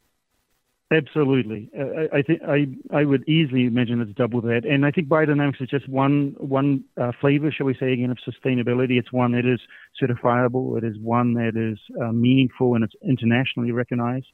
Absolutely, 0.94 1.68
I, 1.76 2.18
I 2.18 2.22
think 2.22 2.42
I 2.48 2.68
I 2.96 3.06
would 3.06 3.28
easily 3.28 3.66
imagine 3.66 4.02
it's 4.02 4.14
double 4.14 4.40
that, 4.42 4.66
and 4.66 4.86
I 4.86 4.92
think 4.92 5.08
biodynamics 5.08 5.60
is 5.60 5.68
just 5.68 5.90
one 5.90 6.36
one 6.38 6.84
uh, 7.02 7.12
flavor, 7.20 7.52
shall 7.52 7.66
we 7.66 7.74
say, 7.80 7.92
again 7.92 8.12
of 8.12 8.18
sustainability. 8.20 9.00
It's 9.00 9.12
one 9.12 9.32
that 9.32 9.48
is 9.48 9.60
certifiable. 10.00 10.78
It 10.78 10.84
is 10.84 11.00
one 11.00 11.34
that 11.34 11.54
is 11.56 11.80
uh, 12.00 12.12
meaningful 12.12 12.76
and 12.76 12.84
it's 12.84 12.94
internationally 13.04 13.72
recognized. 13.72 14.28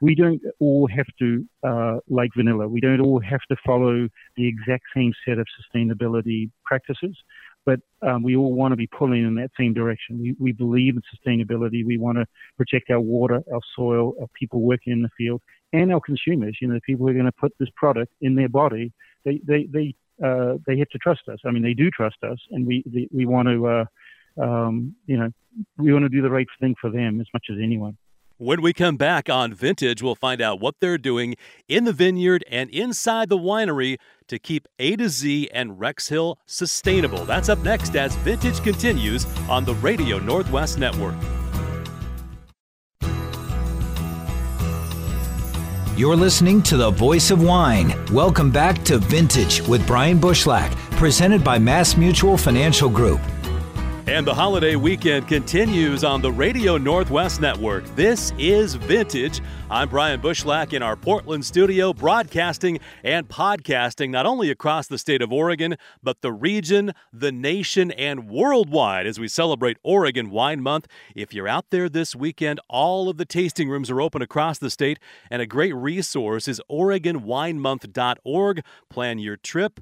We 0.00 0.14
don't 0.14 0.40
all 0.60 0.88
have 0.88 1.06
to 1.18 1.44
uh, 1.62 1.98
like 2.08 2.30
vanilla. 2.34 2.68
We 2.68 2.80
don't 2.80 3.00
all 3.02 3.20
have 3.20 3.40
to 3.50 3.56
follow 3.66 4.08
the 4.36 4.48
exact 4.48 4.84
same 4.96 5.12
set 5.26 5.38
of 5.38 5.46
sustainability 5.60 6.50
practices 6.64 7.18
but 7.68 7.80
um, 8.00 8.22
we 8.22 8.34
all 8.34 8.54
want 8.54 8.72
to 8.72 8.76
be 8.76 8.86
pulling 8.86 9.26
in 9.26 9.34
that 9.34 9.50
same 9.58 9.74
direction. 9.74 10.18
We, 10.18 10.34
we 10.40 10.52
believe 10.52 10.94
in 10.96 11.02
sustainability. 11.14 11.84
We 11.84 11.98
want 11.98 12.16
to 12.16 12.24
protect 12.56 12.88
our 12.88 12.98
water, 13.00 13.42
our 13.52 13.60
soil, 13.76 14.14
our 14.22 14.26
people 14.32 14.62
working 14.62 14.90
in 14.94 15.02
the 15.02 15.10
field, 15.18 15.42
and 15.72 15.92
our 15.92 16.00
consumers. 16.00 16.58
You 16.60 16.68
know, 16.68 16.74
the 16.74 16.80
people 16.80 17.06
who 17.06 17.10
are 17.10 17.14
going 17.14 17.26
to 17.26 17.32
put 17.32 17.52
this 17.58 17.68
product 17.76 18.12
in 18.20 18.34
their 18.34 18.48
body, 18.48 18.92
they 19.24 19.40
they 19.46 19.68
they 19.72 19.94
uh, 20.24 20.54
they 20.66 20.78
have 20.78 20.88
to 20.90 20.98
trust 20.98 21.22
us. 21.28 21.38
I 21.46 21.50
mean, 21.50 21.62
they 21.62 21.74
do 21.74 21.90
trust 21.90 22.16
us, 22.22 22.38
and 22.50 22.66
we 22.66 23.08
we 23.12 23.26
want 23.26 23.48
to, 23.48 23.66
uh, 23.66 23.84
um, 24.42 24.94
you 25.06 25.16
know, 25.16 25.30
we 25.76 25.92
want 25.92 26.04
to 26.04 26.08
do 26.08 26.22
the 26.22 26.30
right 26.30 26.46
thing 26.60 26.74
for 26.80 26.90
them 26.90 27.20
as 27.20 27.26
much 27.32 27.46
as 27.50 27.58
anyone. 27.62 27.96
When 28.40 28.62
we 28.62 28.72
come 28.72 28.96
back 28.96 29.28
on 29.28 29.52
Vintage, 29.52 30.00
we'll 30.00 30.14
find 30.14 30.40
out 30.40 30.60
what 30.60 30.76
they're 30.80 30.96
doing 30.96 31.34
in 31.66 31.82
the 31.82 31.92
vineyard 31.92 32.44
and 32.48 32.70
inside 32.70 33.30
the 33.30 33.36
winery 33.36 33.98
to 34.28 34.38
keep 34.38 34.68
A 34.78 34.94
to 34.94 35.08
Z 35.08 35.50
and 35.52 35.80
Rex 35.80 36.08
Hill 36.08 36.38
sustainable. 36.46 37.24
That's 37.24 37.48
up 37.48 37.58
next 37.64 37.96
as 37.96 38.14
Vintage 38.16 38.62
continues 38.62 39.26
on 39.48 39.64
the 39.64 39.74
Radio 39.74 40.20
Northwest 40.20 40.78
Network. 40.78 41.16
You're 45.98 46.14
listening 46.14 46.62
to 46.62 46.76
the 46.76 46.92
Voice 46.92 47.32
of 47.32 47.42
Wine. 47.42 47.92
Welcome 48.12 48.52
back 48.52 48.84
to 48.84 48.98
Vintage 48.98 49.62
with 49.62 49.84
Brian 49.84 50.20
Bushlach, 50.20 50.72
presented 50.92 51.42
by 51.42 51.58
Mass 51.58 51.96
Mutual 51.96 52.36
Financial 52.36 52.88
Group. 52.88 53.20
And 54.08 54.26
the 54.26 54.32
holiday 54.32 54.74
weekend 54.74 55.28
continues 55.28 56.02
on 56.02 56.22
the 56.22 56.32
Radio 56.32 56.78
Northwest 56.78 57.42
Network. 57.42 57.84
This 57.94 58.32
is 58.38 58.74
Vintage. 58.74 59.42
I'm 59.70 59.90
Brian 59.90 60.22
Bushlach 60.22 60.72
in 60.72 60.82
our 60.82 60.96
Portland 60.96 61.44
studio, 61.44 61.92
broadcasting 61.92 62.80
and 63.04 63.28
podcasting 63.28 64.08
not 64.08 64.24
only 64.24 64.50
across 64.50 64.86
the 64.86 64.96
state 64.96 65.20
of 65.20 65.30
Oregon, 65.30 65.76
but 66.02 66.22
the 66.22 66.32
region, 66.32 66.94
the 67.12 67.30
nation, 67.30 67.90
and 67.90 68.30
worldwide 68.30 69.06
as 69.06 69.20
we 69.20 69.28
celebrate 69.28 69.76
Oregon 69.82 70.30
Wine 70.30 70.62
Month. 70.62 70.86
If 71.14 71.34
you're 71.34 71.46
out 71.46 71.66
there 71.68 71.90
this 71.90 72.16
weekend, 72.16 72.60
all 72.70 73.10
of 73.10 73.18
the 73.18 73.26
tasting 73.26 73.68
rooms 73.68 73.90
are 73.90 74.00
open 74.00 74.22
across 74.22 74.58
the 74.58 74.70
state, 74.70 74.98
and 75.30 75.42
a 75.42 75.46
great 75.46 75.74
resource 75.74 76.48
is 76.48 76.62
OregonWineMonth.org. 76.70 78.64
Plan 78.88 79.18
your 79.18 79.36
trip 79.36 79.80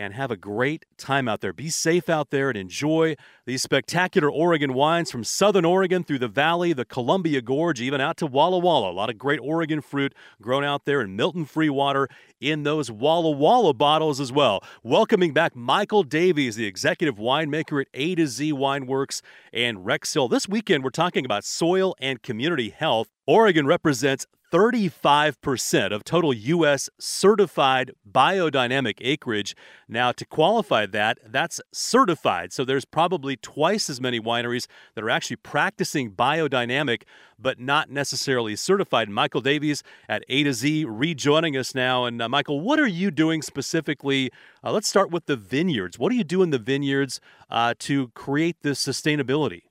and 0.00 0.14
have 0.14 0.30
a 0.30 0.36
great 0.36 0.86
time 0.96 1.28
out 1.28 1.42
there. 1.42 1.52
Be 1.52 1.68
safe 1.68 2.08
out 2.08 2.30
there 2.30 2.48
and 2.48 2.56
enjoy 2.56 3.16
these 3.44 3.62
spectacular 3.62 4.30
Oregon 4.30 4.72
wines 4.72 5.10
from 5.10 5.24
southern 5.24 5.66
Oregon 5.66 6.02
through 6.02 6.20
the 6.20 6.26
valley, 6.26 6.72
the 6.72 6.86
Columbia 6.86 7.42
Gorge, 7.42 7.82
even 7.82 8.00
out 8.00 8.16
to 8.16 8.26
Walla 8.26 8.58
Walla. 8.58 8.90
A 8.90 8.94
lot 8.94 9.10
of 9.10 9.18
great 9.18 9.40
Oregon 9.40 9.82
fruit 9.82 10.14
grown 10.40 10.64
out 10.64 10.86
there 10.86 11.02
in 11.02 11.16
Milton-Freewater 11.16 12.06
in 12.40 12.62
those 12.62 12.90
Walla 12.90 13.30
Walla 13.30 13.74
bottles 13.74 14.20
as 14.20 14.32
well. 14.32 14.64
Welcoming 14.82 15.34
back 15.34 15.54
Michael 15.54 16.02
Davies, 16.02 16.56
the 16.56 16.64
executive 16.64 17.16
winemaker 17.16 17.82
at 17.82 17.88
A 17.92 18.14
to 18.14 18.26
Z 18.26 18.54
Wineworks 18.54 19.20
and 19.52 19.84
Rex 19.84 20.14
Hill. 20.14 20.28
This 20.28 20.48
weekend, 20.48 20.82
we're 20.82 20.88
talking 20.88 21.26
about 21.26 21.44
soil 21.44 21.94
and 22.00 22.22
community 22.22 22.70
health. 22.70 23.08
Oregon 23.26 23.66
represents 23.66 24.26
35% 24.50 25.92
of 25.92 26.04
total 26.04 26.34
U.S. 26.34 26.90
certified 26.98 27.92
biodynamic 28.10 28.94
acreage. 29.00 29.54
Now, 29.88 30.12
to 30.12 30.24
qualify 30.24 30.86
that, 30.86 31.18
that's 31.24 31.60
certified. 31.72 32.52
So 32.52 32.64
there's 32.64 32.84
probably 32.84 33.36
twice 33.36 33.88
as 33.88 34.00
many 34.00 34.18
wineries 34.20 34.66
that 34.94 35.04
are 35.04 35.10
actually 35.10 35.36
practicing 35.36 36.10
biodynamic, 36.10 37.02
but 37.38 37.60
not 37.60 37.90
necessarily 37.90 38.56
certified. 38.56 39.08
Michael 39.08 39.40
Davies 39.40 39.82
at 40.08 40.24
A 40.28 40.42
to 40.42 40.52
Z 40.52 40.84
rejoining 40.84 41.56
us 41.56 41.74
now. 41.74 42.04
And 42.04 42.20
uh, 42.20 42.28
Michael, 42.28 42.60
what 42.60 42.80
are 42.80 42.88
you 42.88 43.10
doing 43.10 43.42
specifically? 43.42 44.30
Uh, 44.64 44.72
let's 44.72 44.88
start 44.88 45.10
with 45.10 45.26
the 45.26 45.36
vineyards. 45.36 45.98
What 45.98 46.10
do 46.10 46.16
you 46.16 46.24
do 46.24 46.42
in 46.42 46.50
the 46.50 46.58
vineyards 46.58 47.20
uh, 47.50 47.74
to 47.80 48.08
create 48.08 48.56
this 48.62 48.84
sustainability? 48.84 49.62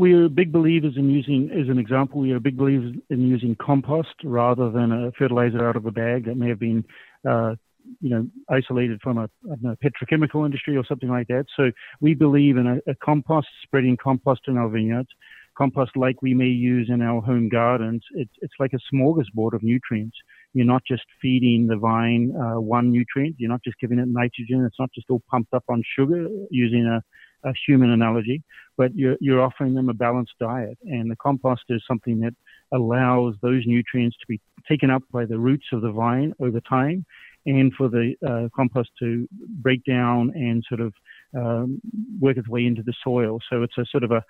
We 0.00 0.14
are 0.14 0.30
big 0.30 0.50
believers 0.50 0.94
in 0.96 1.10
using, 1.10 1.50
as 1.50 1.68
an 1.68 1.78
example, 1.78 2.20
we 2.20 2.32
are 2.32 2.40
big 2.40 2.56
believers 2.56 2.94
in 3.10 3.28
using 3.28 3.54
compost 3.60 4.14
rather 4.24 4.70
than 4.70 4.90
a 4.92 5.12
fertilizer 5.12 5.68
out 5.68 5.76
of 5.76 5.84
a 5.84 5.90
bag 5.90 6.24
that 6.24 6.36
may 6.36 6.48
have 6.48 6.58
been, 6.58 6.82
uh, 7.28 7.54
you 8.00 8.08
know, 8.08 8.26
isolated 8.48 8.98
from 9.02 9.18
a, 9.18 9.24
a, 9.24 9.76
petrochemical 9.76 10.46
industry 10.46 10.74
or 10.74 10.84
something 10.86 11.10
like 11.10 11.28
that. 11.28 11.44
So 11.54 11.70
we 12.00 12.14
believe 12.14 12.56
in 12.56 12.66
a, 12.66 12.90
a 12.90 12.94
compost, 13.04 13.48
spreading 13.62 13.98
compost 14.02 14.40
in 14.48 14.56
our 14.56 14.70
vineyards, 14.70 15.10
compost 15.56 15.90
like 15.96 16.22
we 16.22 16.32
may 16.32 16.46
use 16.46 16.88
in 16.90 17.02
our 17.02 17.20
home 17.20 17.50
gardens. 17.50 18.02
It's, 18.14 18.32
it's 18.40 18.54
like 18.58 18.72
a 18.72 18.94
smorgasbord 18.94 19.52
of 19.52 19.62
nutrients. 19.62 20.16
You're 20.54 20.64
not 20.64 20.82
just 20.88 21.04
feeding 21.20 21.66
the 21.66 21.76
vine 21.76 22.34
uh, 22.34 22.58
one 22.58 22.90
nutrient. 22.90 23.36
You're 23.38 23.50
not 23.50 23.62
just 23.62 23.78
giving 23.78 23.98
it 23.98 24.08
nitrogen. 24.08 24.64
It's 24.64 24.80
not 24.80 24.90
just 24.94 25.10
all 25.10 25.22
pumped 25.30 25.52
up 25.52 25.64
on 25.68 25.82
sugar 25.94 26.26
using 26.50 26.86
a 26.86 27.02
a 27.44 27.52
human 27.66 27.90
analogy, 27.90 28.42
but 28.76 28.94
you're, 28.94 29.16
you're 29.20 29.42
offering 29.42 29.74
them 29.74 29.88
a 29.88 29.94
balanced 29.94 30.34
diet. 30.40 30.78
And 30.84 31.10
the 31.10 31.16
compost 31.16 31.64
is 31.68 31.82
something 31.86 32.20
that 32.20 32.34
allows 32.72 33.34
those 33.42 33.62
nutrients 33.66 34.16
to 34.18 34.26
be 34.26 34.40
taken 34.68 34.90
up 34.90 35.02
by 35.12 35.24
the 35.24 35.38
roots 35.38 35.66
of 35.72 35.82
the 35.82 35.90
vine 35.90 36.32
over 36.40 36.60
time 36.60 37.04
and 37.46 37.72
for 37.74 37.88
the 37.88 38.14
uh, 38.26 38.48
compost 38.54 38.90
to 38.98 39.26
break 39.62 39.82
down 39.84 40.30
and 40.34 40.64
sort 40.68 40.80
of 40.80 40.92
um, 41.34 41.80
work 42.20 42.36
its 42.36 42.48
way 42.48 42.66
into 42.66 42.82
the 42.82 42.92
soil. 43.02 43.38
So 43.50 43.62
it's 43.62 43.78
a 43.78 43.84
sort 43.90 44.04
of 44.04 44.10
a, 44.10 44.22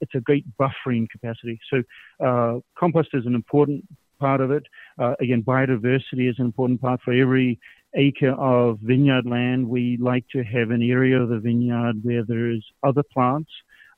it's 0.00 0.14
a 0.14 0.20
great 0.20 0.44
buffering 0.58 1.08
capacity. 1.08 1.60
So 1.70 1.82
uh, 2.24 2.60
compost 2.78 3.10
is 3.12 3.26
an 3.26 3.34
important 3.34 3.84
part 4.18 4.40
of 4.40 4.50
it. 4.50 4.64
Uh, 4.98 5.14
again, 5.20 5.42
biodiversity 5.42 6.28
is 6.28 6.36
an 6.38 6.46
important 6.46 6.80
part 6.80 7.00
for 7.02 7.12
every 7.12 7.60
acre 7.96 8.32
of 8.32 8.78
vineyard 8.80 9.26
land, 9.26 9.68
we 9.68 9.96
like 10.00 10.24
to 10.32 10.42
have 10.44 10.70
an 10.70 10.82
area 10.82 11.20
of 11.20 11.28
the 11.28 11.38
vineyard 11.38 11.96
where 12.02 12.24
there's 12.24 12.64
other 12.82 13.02
plants. 13.02 13.50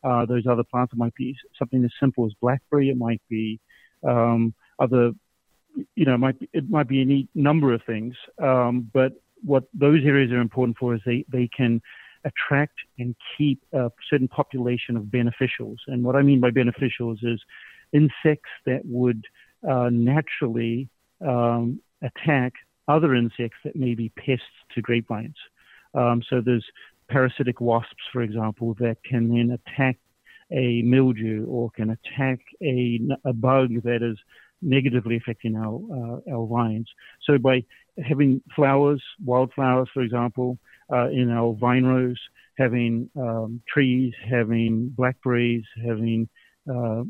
Uh, 0.05 0.25
those 0.25 0.47
other 0.47 0.62
plants 0.64 0.93
might 0.97 1.14
be 1.14 1.37
something 1.59 1.85
as 1.85 1.90
simple 1.99 2.25
as 2.25 2.33
blackberry. 2.40 2.88
It 2.88 2.97
might 2.97 3.21
be 3.28 3.59
um, 4.07 4.55
other, 4.78 5.12
you 5.97 6.05
know, 6.05 6.14
it 6.14 6.19
might 6.19 6.38
be, 6.38 6.49
it 6.52 6.71
might 6.71 6.88
be 6.88 7.00
any 7.00 7.28
number 7.35 7.75
of 7.75 7.83
things. 7.85 8.14
Um, 8.40 8.90
but 8.93 9.12
what 9.43 9.64
those 9.75 10.00
areas 10.05 10.31
are 10.33 10.40
important 10.40 10.76
for 10.78 10.95
is 10.95 11.00
they 11.05 11.25
they 11.31 11.49
can 11.57 11.81
attract 12.25 12.75
and 12.99 13.14
keep 13.37 13.61
a 13.73 13.90
certain 14.11 14.28
population 14.28 14.97
of 14.97 15.05
beneficials. 15.05 15.76
And 15.87 16.02
what 16.05 16.17
I 16.17 16.23
mean 16.23 16.40
by 16.40 16.50
beneficials 16.50 17.19
is 17.23 17.40
insects 17.93 18.50
that 18.67 18.83
would 18.85 19.25
uh, 19.69 19.88
naturally 19.90 20.88
um, 21.21 21.81
attack 22.02 22.52
other 22.88 23.14
insects 23.14 23.59
that 23.64 23.76
may 23.76 23.95
be 23.95 24.11
pests 24.11 24.45
to 24.75 24.80
grapevines. 24.83 25.37
Um, 25.95 26.23
so 26.28 26.40
there's 26.40 26.64
parasitic 27.09 27.61
wasps, 27.61 28.02
for 28.12 28.23
example, 28.23 28.75
that 28.80 28.97
can 29.04 29.28
then 29.28 29.59
attack 29.59 29.99
a 30.50 30.83
mildew 30.83 31.47
or 31.47 31.71
can 31.71 31.90
attack 31.90 32.40
a, 32.62 33.00
a 33.25 33.33
bug 33.33 33.83
that 33.85 34.02
is 34.02 34.18
negatively 34.62 35.16
affecting 35.16 35.57
our 35.57 35.76
uh, 35.76 36.35
our 36.35 36.47
vines. 36.47 36.88
So 37.25 37.38
by 37.38 37.64
having 38.07 38.40
flowers, 38.54 39.02
wildflowers, 39.25 39.88
for 39.92 40.02
example, 40.02 40.59
uh, 40.92 41.09
in 41.11 41.30
our 41.30 41.54
vine 41.54 41.85
rows, 41.85 42.18
having 42.57 43.11
um, 43.16 43.61
trees, 43.73 44.12
having 44.28 44.88
blackberries, 44.97 45.64
having 45.87 46.28
uh, 46.68 47.02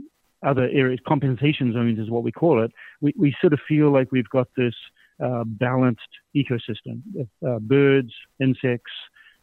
other 0.43 0.69
areas, 0.73 1.01
compensation 1.07 1.73
zones 1.73 1.99
is 1.99 2.11
what 2.11 2.23
we 2.23 2.33
call 2.33 2.63
it. 2.63 2.73
We 3.01 3.13
we 3.17 3.35
sort 3.41 3.53
of 3.53 3.61
feel 3.69 3.91
like 3.91 4.13
we've 4.13 4.29
got 4.29 4.49
this 4.57 4.75
balanced 5.45 6.09
ecosystem 6.37 7.03
with 7.13 7.29
uh, 7.47 7.59
birds, 7.59 8.13
insects, 8.41 8.93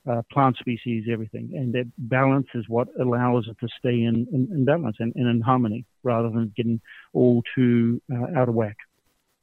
uh, 0.09 0.21
plant 0.31 0.57
species, 0.57 1.05
everything. 1.11 1.51
And 1.53 1.73
that 1.73 1.91
balance 1.97 2.47
is 2.53 2.65
what 2.67 2.87
allows 2.99 3.47
it 3.47 3.57
to 3.59 3.67
stay 3.79 4.03
in, 4.03 4.27
in, 4.31 4.47
in 4.51 4.65
balance 4.65 4.97
and, 4.99 5.13
and, 5.15 5.27
in 5.27 5.41
harmony 5.41 5.85
rather 6.03 6.29
than 6.29 6.53
getting 6.55 6.79
all 7.13 7.43
too 7.55 8.01
uh, 8.11 8.39
out 8.39 8.49
of 8.49 8.55
whack. 8.55 8.77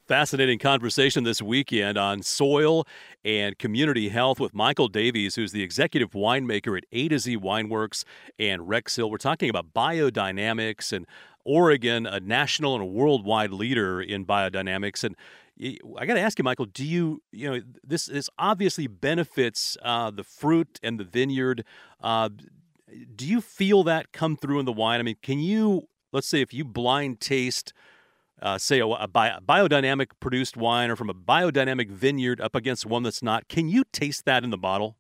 Fascinating 0.07 0.59
conversation 0.59 1.25
this 1.25 1.41
weekend 1.41 1.97
on 1.97 2.23
soil 2.23 2.85
and 3.25 3.57
community 3.59 4.09
health 4.09 4.41
with 4.41 4.53
Michael 4.53 4.89
Davies, 4.89 5.37
who's 5.37 5.53
the 5.53 5.63
executive 5.63 6.11
winemaker 6.11 6.77
at 6.77 6.85
A 6.93 7.09
to 7.09 7.19
Z 7.19 7.39
Wineworks 7.39 8.05
and 8.39 8.69
Rex 8.69 8.97
Hill. 8.97 9.11
We're 9.11 9.19
talking 9.19 9.49
about 9.49 9.73
biodynamics 9.73 10.93
and 10.93 11.07
Oregon, 11.45 12.07
a 12.07 12.21
national 12.21 12.75
and 12.75 12.83
a 12.83 12.87
worldwide 12.87 13.53
leader 13.53 14.01
in 14.01 14.27
biodynamics. 14.27 15.03
And 15.05 15.17
I 15.61 16.07
got 16.07 16.15
to 16.15 16.21
ask 16.21 16.39
you, 16.39 16.45
Michael. 16.45 16.67
Do 16.67 16.85
you, 16.85 17.23
you 17.31 17.51
know, 17.51 17.61
this 17.85 18.07
this 18.07 18.29
obviously 18.39 18.87
benefits 18.87 19.77
uh, 19.83 20.11
the 20.11 20.25
fruit 20.25 20.81
and 20.83 20.99
the 20.99 21.05
vineyard. 21.05 21.65
Uh, 22.01 22.31
do 23.15 23.27
you 23.27 23.41
feel 23.41 23.83
that 23.85 24.13
come 24.13 24.37
through 24.37 24.59
in 24.59 24.67
the 24.67 24.73
wine? 24.73 25.01
I 25.01 25.03
mean, 25.03 25.17
can 25.23 25.39
you, 25.39 25.89
let's 26.13 26.27
say, 26.27 26.41
if 26.41 26.53
you 26.53 26.65
blind 26.65 27.21
taste, 27.21 27.73
uh, 28.41 28.59
say 28.59 28.81
a, 28.81 28.87
a, 28.87 29.09
bio, 29.09 29.39
biodynamic 29.41 30.09
produced 30.21 30.57
wine 30.57 30.91
or 30.91 30.97
from 30.97 31.09
a 31.09 31.15
biodynamic 31.15 31.91
vineyard 31.91 32.41
up 32.41 32.55
against 32.55 32.85
one 32.85 33.03
that's 33.03 33.23
not, 33.23 33.49
can 33.49 33.69
you 33.69 33.85
taste 33.93 34.25
that 34.27 34.45
in 34.45 34.51
the 34.51 34.59
bottle? 34.59 34.97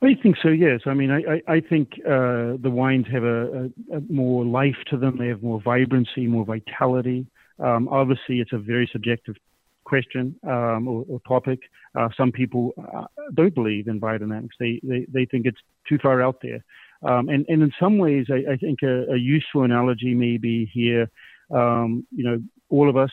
I 0.00 0.14
think 0.22 0.36
so. 0.42 0.48
Yes. 0.48 0.82
I 0.86 0.94
mean, 0.94 1.10
I 1.10 1.18
I, 1.48 1.54
I 1.54 1.60
think 1.60 1.92
uh, 2.06 2.56
the 2.60 2.70
wines 2.70 3.06
have 3.10 3.24
a, 3.24 3.70
a, 3.92 3.96
a, 3.96 4.00
more 4.08 4.44
life 4.44 4.76
to 4.90 4.96
them. 4.96 5.16
They 5.18 5.26
have 5.28 5.42
more 5.42 5.60
vibrancy, 5.60 6.26
more 6.26 6.44
vitality. 6.44 7.26
Um, 7.58 7.88
obviously, 7.88 8.40
it's 8.40 8.52
a 8.52 8.58
very 8.58 8.88
subjective 8.92 9.36
question 9.84 10.36
um, 10.46 10.86
or, 10.86 11.04
or, 11.08 11.20
topic. 11.26 11.58
Uh, 11.98 12.08
some 12.16 12.30
people 12.30 12.72
uh, 12.94 13.04
don't 13.34 13.54
believe 13.54 13.88
in 13.88 13.98
biodynamics. 14.00 14.50
They, 14.60 14.80
they, 14.82 15.06
they 15.08 15.24
think 15.24 15.46
it's 15.46 15.58
too 15.88 15.98
far 16.00 16.22
out 16.22 16.36
there. 16.42 16.62
Um, 17.02 17.28
and, 17.28 17.46
and 17.48 17.62
in 17.62 17.72
some 17.80 17.96
ways, 17.98 18.26
I, 18.30 18.52
I 18.52 18.56
think 18.56 18.80
a, 18.82 19.12
a, 19.12 19.16
useful 19.16 19.62
analogy 19.62 20.14
may 20.14 20.36
be 20.36 20.70
here. 20.72 21.10
Um, 21.50 22.06
you 22.14 22.24
know, 22.24 22.38
all 22.68 22.90
of 22.90 22.96
us, 22.96 23.10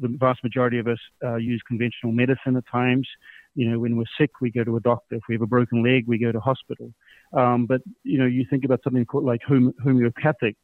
the 0.00 0.08
vast 0.08 0.42
majority 0.44 0.78
of 0.78 0.86
us, 0.86 0.98
uh, 1.24 1.36
use 1.36 1.62
conventional 1.66 2.12
medicine 2.12 2.56
at 2.56 2.64
times. 2.70 3.08
You 3.54 3.70
know, 3.70 3.78
when 3.78 3.96
we're 3.96 4.04
sick, 4.18 4.30
we 4.40 4.50
go 4.50 4.64
to 4.64 4.76
a 4.76 4.80
doctor. 4.80 5.16
If 5.16 5.22
we 5.28 5.34
have 5.36 5.42
a 5.42 5.46
broken 5.46 5.82
leg, 5.82 6.04
we 6.06 6.18
go 6.18 6.30
to 6.30 6.40
hospital. 6.40 6.92
Um, 7.32 7.66
but 7.66 7.80
you 8.02 8.18
know, 8.18 8.26
you 8.26 8.44
think 8.50 8.64
about 8.64 8.80
something 8.84 9.04
called 9.06 9.24
like 9.24 9.42
home, 9.42 9.72
homeopathics 9.84 10.56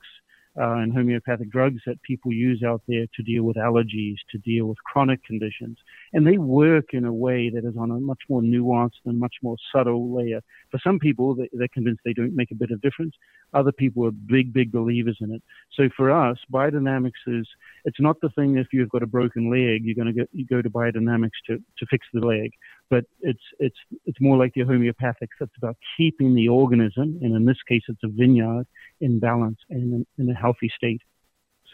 uh, 0.59 0.75
and 0.75 0.93
homeopathic 0.93 1.51
drugs 1.51 1.81
that 1.87 2.01
people 2.03 2.33
use 2.33 2.63
out 2.63 2.83
there 2.87 3.07
to 3.15 3.23
deal 3.23 3.43
with 3.43 3.57
allergies, 3.57 4.17
to 4.31 4.39
deal 4.39 4.67
with 4.67 4.79
chronic 4.85 5.23
conditions. 5.25 5.79
And 6.13 6.27
they 6.27 6.39
work 6.39 6.93
in 6.93 7.05
a 7.05 7.13
way 7.13 7.51
that 7.51 7.65
is 7.65 7.77
on 7.77 7.91
a 7.91 8.01
much 8.01 8.23
more 8.29 8.41
nuanced 8.41 9.05
and 9.05 9.19
much 9.19 9.35
more 9.43 9.57
subtle 9.75 10.15
layer. 10.15 10.41
For 10.71 10.79
some 10.83 10.99
people, 10.99 11.35
they're 11.35 11.69
convinced 11.69 12.03
they 12.05 12.13
don't 12.13 12.37
make 12.37 12.53
a 12.53 12.57
bit 12.57 12.71
of 12.71 12.81
difference. 12.81 13.15
Other 13.55 13.73
people 13.73 14.05
are 14.07 14.11
big, 14.11 14.53
big 14.53 14.73
believers 14.73 15.17
in 15.21 15.33
it. 15.33 15.43
So 15.75 15.89
for 15.97 16.11
us, 16.11 16.39
biodynamics 16.53 17.13
is, 17.27 17.47
it's 17.85 18.01
not 18.01 18.21
the 18.21 18.31
thing 18.31 18.59
if 18.59 18.67
you've 18.73 18.89
got 18.91 19.03
a 19.03 19.07
broken 19.07 19.51
leg, 19.51 19.83
you're 19.85 19.95
going 19.95 20.13
to 20.15 20.21
go, 20.21 20.27
you 20.33 20.45
go 20.45 20.61
to 20.61 20.69
biodynamics 20.69 21.39
to, 21.47 21.59
to 21.79 21.87
fix 21.91 22.07
the 22.13 22.21
leg. 22.21 22.51
But 22.91 23.05
it's, 23.21 23.43
it's, 23.59 23.77
it's 24.05 24.21
more 24.21 24.37
like 24.37 24.53
the 24.55 24.63
homeopathics. 24.63 25.37
It's 25.41 25.57
about 25.57 25.77
keeping 25.97 26.35
the 26.35 26.49
organism, 26.49 27.19
and 27.23 27.35
in 27.35 27.45
this 27.45 27.59
case, 27.69 27.83
it's 27.89 28.03
a 28.05 28.09
vineyard, 28.09 28.67
in 29.01 29.19
balance 29.19 29.59
and 29.71 29.95
in, 29.95 30.07
in 30.19 30.31
a 30.31 30.35
healthy 30.35 30.71
state. 30.77 31.03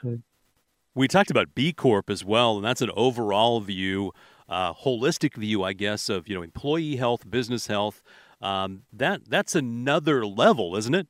So. 0.02 0.18
We 0.94 1.06
talked 1.06 1.30
about 1.30 1.54
B 1.54 1.72
Corp 1.72 2.10
as 2.10 2.24
well, 2.24 2.56
and 2.56 2.64
that's 2.64 2.82
an 2.82 2.90
overall 2.96 3.60
view, 3.60 4.12
uh, 4.48 4.74
holistic 4.74 5.34
view, 5.34 5.62
I 5.62 5.72
guess, 5.72 6.08
of 6.08 6.28
you 6.28 6.34
know 6.34 6.42
employee 6.42 6.96
health, 6.96 7.30
business 7.30 7.68
health. 7.68 8.02
Um, 8.42 8.82
that 8.92 9.28
that's 9.28 9.54
another 9.54 10.26
level, 10.26 10.76
isn't 10.76 10.94
it? 10.94 11.06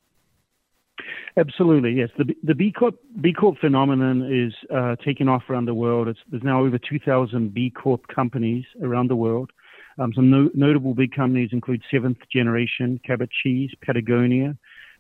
Absolutely, 1.37 1.93
yes. 1.93 2.11
The 2.19 2.35
the 2.43 2.55
B 2.55 2.73
Corp 2.73 2.97
B 3.21 3.33
Corp 3.33 3.59
phenomenon 3.59 4.23
is 4.31 4.53
uh, 4.75 4.97
taking 5.05 5.29
off 5.29 5.43
around 5.49 5.67
the 5.67 5.75
world. 5.75 6.09
It's, 6.09 6.19
there's 6.31 6.43
now 6.43 6.61
over 6.61 6.79
2,000 6.79 7.55
B 7.55 7.71
Corp 7.71 8.07
companies 8.09 8.65
around 8.83 9.09
the 9.09 9.17
world. 9.17 9.51
Um, 9.99 10.13
some 10.15 10.31
no, 10.31 10.51
notable 10.55 10.95
big 10.95 11.13
companies 11.15 11.51
include 11.53 11.83
Seventh 11.91 12.19
Generation, 12.33 13.01
Cabot 13.07 13.31
Cheese, 13.43 13.71
Patagonia, 13.85 14.57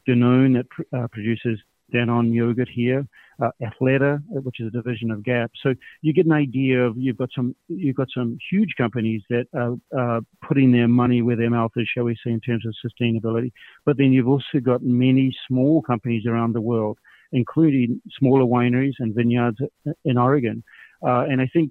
Danone 0.08 0.56
that 0.56 0.68
pr- 0.70 0.96
uh, 0.96 1.08
produces 1.08 1.58
Danone 1.90 2.32
yogurt 2.32 2.68
here, 2.68 3.06
uh, 3.42 3.50
Athleta, 3.62 4.22
which 4.28 4.60
is 4.60 4.68
a 4.68 4.70
division 4.70 5.10
of 5.10 5.22
Gap. 5.22 5.50
So 5.62 5.74
you 6.02 6.12
get 6.12 6.26
an 6.26 6.32
idea 6.32 6.84
of 6.86 6.96
you've 6.96 7.16
got 7.16 7.30
some 7.34 7.54
you've 7.68 7.96
got 7.96 8.08
some 8.14 8.38
huge 8.50 8.74
companies 8.76 9.22
that 9.30 9.46
are 9.54 9.74
uh, 9.98 10.20
putting 10.46 10.72
their 10.72 10.88
money 10.88 11.22
where 11.22 11.36
their 11.36 11.50
mouth 11.50 11.72
is, 11.76 11.88
shall 11.92 12.04
we 12.04 12.16
say, 12.24 12.30
in 12.30 12.40
terms 12.40 12.64
of 12.66 12.74
sustainability. 12.84 13.52
But 13.84 13.96
then 13.98 14.12
you've 14.12 14.28
also 14.28 14.60
got 14.62 14.82
many 14.82 15.34
small 15.48 15.82
companies 15.82 16.26
around 16.26 16.54
the 16.54 16.60
world, 16.60 16.98
including 17.32 18.00
smaller 18.18 18.44
wineries 18.44 18.94
and 18.98 19.14
vineyards 19.14 19.58
in 20.04 20.18
Oregon. 20.18 20.62
Uh, 21.02 21.22
and 21.22 21.40
I 21.40 21.48
think 21.52 21.70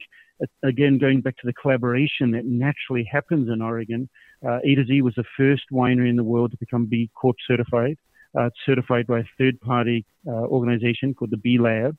again, 0.63 0.97
going 0.97 1.21
back 1.21 1.35
to 1.37 1.47
the 1.47 1.53
collaboration 1.53 2.31
that 2.31 2.45
naturally 2.45 3.03
happens 3.03 3.49
in 3.49 3.61
Oregon, 3.61 4.09
uh, 4.45 4.59
A 4.63 4.75
to 4.75 4.85
Z 4.85 5.01
was 5.01 5.15
the 5.15 5.23
first 5.37 5.63
winery 5.71 6.09
in 6.09 6.15
the 6.15 6.23
world 6.23 6.51
to 6.51 6.57
become 6.57 6.85
B 6.85 7.09
Corp 7.13 7.35
certified. 7.45 7.97
Uh, 8.37 8.45
it's 8.45 8.57
certified 8.65 9.07
by 9.07 9.19
a 9.19 9.23
third 9.37 9.59
party 9.61 10.05
uh, 10.27 10.31
organization 10.31 11.13
called 11.13 11.31
the 11.31 11.37
B 11.37 11.57
Lab. 11.57 11.97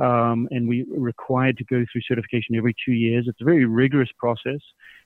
Um, 0.00 0.48
and 0.50 0.68
we 0.68 0.82
are 0.82 1.00
required 1.00 1.58
to 1.58 1.64
go 1.64 1.84
through 1.92 2.02
certification 2.08 2.56
every 2.56 2.74
two 2.84 2.92
years. 2.92 3.26
It's 3.28 3.40
a 3.40 3.44
very 3.44 3.66
rigorous 3.66 4.08
process. 4.18 4.60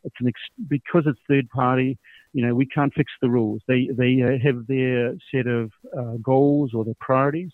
It's 0.05 0.15
an 0.21 0.29
ex- 0.29 0.69
because 0.69 1.05
it's 1.07 1.19
third 1.29 1.49
party. 1.51 1.99
You 2.33 2.47
know, 2.47 2.55
we 2.55 2.67
can't 2.67 2.93
fix 2.95 3.11
the 3.21 3.31
rules. 3.31 3.63
They 3.67 3.89
they 3.97 4.23
uh, 4.23 4.39
have 4.45 4.67
their 4.67 5.15
set 5.33 5.47
of 5.47 5.73
uh, 5.97 6.17
goals 6.23 6.73
or 6.75 6.85
their 6.85 6.95
priorities, 7.01 7.51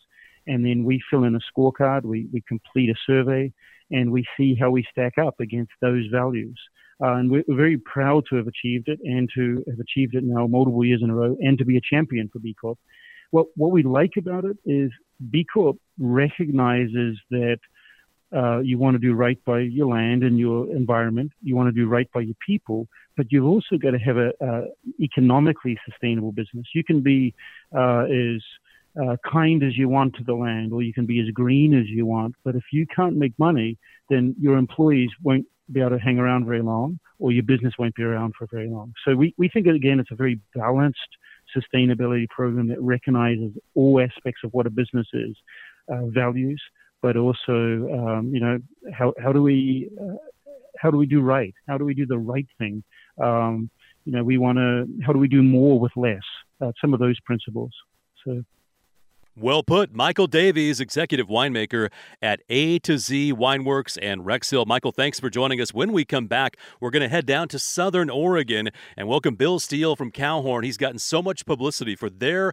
and 0.47 0.65
then 0.65 0.85
we 0.85 1.01
fill 1.11 1.25
in 1.25 1.35
a 1.35 1.41
scorecard. 1.51 2.05
We 2.05 2.29
we 2.33 2.43
complete 2.47 2.91
a 2.91 2.95
survey, 3.07 3.53
and 3.91 4.11
we 4.11 4.27
see 4.37 4.55
how 4.55 4.71
we 4.71 4.85
stack 4.91 5.17
up 5.17 5.41
against 5.41 5.73
those 5.81 6.07
values. 6.13 6.59
Uh, 7.03 7.15
and 7.15 7.31
we're, 7.31 7.45
very 7.49 7.79
proud 7.79 8.25
to 8.29 8.37
have 8.37 8.47
achieved 8.47 8.89
it 8.89 8.99
and 9.05 9.31
to 9.35 9.65
have 9.67 9.81
achieved 9.81 10.15
it 10.15 10.23
now 10.23 10.47
multiple 10.47 10.85
years 10.85 11.01
in 11.03 11.09
a 11.09 11.15
row 11.15 11.35
and 11.41 11.57
to 11.57 11.65
be 11.65 11.79
a 11.79 11.81
champion 11.81 12.29
for 12.31 12.41
B 12.41 12.55
Corp. 12.61 12.79
What, 13.31 13.47
what 13.57 13.71
we 13.71 13.83
like 13.83 14.15
about 14.17 14.45
it 14.45 14.59
is 14.65 14.91
B 15.31 15.47
Corp 15.53 15.79
recognizes 15.99 17.19
that 17.31 17.59
uh, 18.35 18.59
you 18.61 18.79
want 18.79 18.95
to 18.95 18.99
do 18.99 19.13
right 19.15 19.43
by 19.45 19.61
your 19.61 19.89
land 19.89 20.23
and 20.23 20.39
your 20.39 20.71
environment. 20.71 21.33
You 21.43 21.57
want 21.57 21.69
to 21.69 21.73
do 21.73 21.89
right 21.89 22.11
by 22.13 22.21
your 22.21 22.37
people, 22.47 22.87
but 23.17 23.27
you've 23.31 23.45
also 23.45 23.77
got 23.77 23.91
to 23.91 23.99
have 23.99 24.17
a, 24.17 24.33
a 24.41 24.65
economically 25.01 25.79
sustainable 25.89 26.33
business. 26.33 26.67
You 26.75 26.85
can 26.85 27.01
be 27.01 27.35
uh, 27.75 28.05
as 28.05 28.43
uh, 29.01 29.17
kind 29.31 29.63
as 29.63 29.77
you 29.77 29.89
want 29.89 30.15
to 30.17 30.25
the 30.25 30.35
land, 30.35 30.73
or 30.73 30.83
you 30.83 30.93
can 30.93 31.07
be 31.07 31.21
as 31.21 31.29
green 31.31 31.79
as 31.79 31.87
you 31.89 32.07
want. 32.07 32.35
But 32.45 32.55
if 32.57 32.65
you 32.73 32.87
can't 32.87 33.17
make 33.17 33.37
money, 33.39 33.79
then 34.09 34.35
your 34.41 34.57
employees 34.57 35.11
won't 35.23 35.47
be 35.73 35.81
able 35.81 35.91
to 35.91 35.99
hang 35.99 36.19
around 36.19 36.47
very 36.47 36.63
long, 36.63 36.99
or 37.19 37.31
your 37.33 37.45
business 37.45 37.75
won't 37.79 37.95
be 37.95 38.03
around 38.03 38.35
for 38.37 38.47
very 38.51 38.69
long. 38.69 38.93
So 39.05 39.15
we, 39.15 39.35
we 39.39 39.49
think 39.49 39.67
again, 39.67 40.01
it's 40.01 40.11
a 40.11 40.17
very 40.17 40.41
balanced 40.55 40.99
sustainability 41.57 42.29
program 42.29 42.69
that 42.69 42.81
recognizes 42.81 43.53
all 43.75 44.01
aspects 44.01 44.41
of 44.45 44.53
what 44.53 44.67
a 44.67 44.71
business 44.71 45.07
is, 45.13 45.37
uh, 45.93 46.07
values, 46.07 46.61
but 47.03 47.17
also, 47.17 47.39
um, 47.49 48.31
you 48.33 48.41
know, 48.41 48.59
how, 48.93 49.13
how 49.23 49.33
do 49.33 49.43
we, 49.43 49.91
uh, 50.01 50.17
how 50.79 50.91
do 50.91 50.97
we 50.97 51.07
do 51.07 51.21
right? 51.21 51.55
How 51.69 51.79
do 51.79 51.85
we 51.85 51.95
do 51.95 52.07
the 52.07 52.19
right 52.19 52.47
thing? 52.59 52.83
Um, 53.23 53.71
you 54.05 54.13
know, 54.13 54.25
we 54.25 54.39
want 54.39 54.59
to, 54.59 54.87
how 55.05 55.13
do 55.13 55.19
we 55.19 55.29
do 55.29 55.43
more 55.43 55.79
with 55.79 55.93
less? 55.97 56.23
Uh, 56.61 56.73
some 56.81 56.95
of 56.95 57.01
those 57.01 57.19
principles. 57.21 57.71
So. 58.25 58.43
Well 59.37 59.63
put. 59.63 59.95
Michael 59.95 60.27
Davies, 60.27 60.81
executive 60.81 61.29
winemaker 61.29 61.91
at 62.21 62.41
A 62.49 62.79
to 62.81 62.99
Z 62.99 63.33
Wineworks 63.33 63.97
and 64.03 64.27
Rex 64.27 64.51
Hill. 64.51 64.65
Michael, 64.67 64.93
thanks 64.93 65.21
for 65.21 65.31
joining 65.31 65.61
us. 65.61 65.73
When 65.73 65.93
we 65.93 66.05
come 66.05 66.27
back, 66.27 66.57
we're 66.81 66.91
going 66.91 67.03
to 67.03 67.09
head 67.09 67.27
down 67.27 67.49
to 67.49 67.59
Southern 67.59 68.11
Oregon 68.11 68.71
and 68.97 69.09
welcome 69.09 69.37
Bill 69.37 69.61
Steele 69.61 69.95
from 69.95 70.11
Cowhorn. 70.11 70.65
He's 70.65 70.77
gotten 70.77 70.99
so 70.99 71.23
much 71.23 71.47
publicity 71.47 71.95
for 71.95 72.11
their 72.11 72.53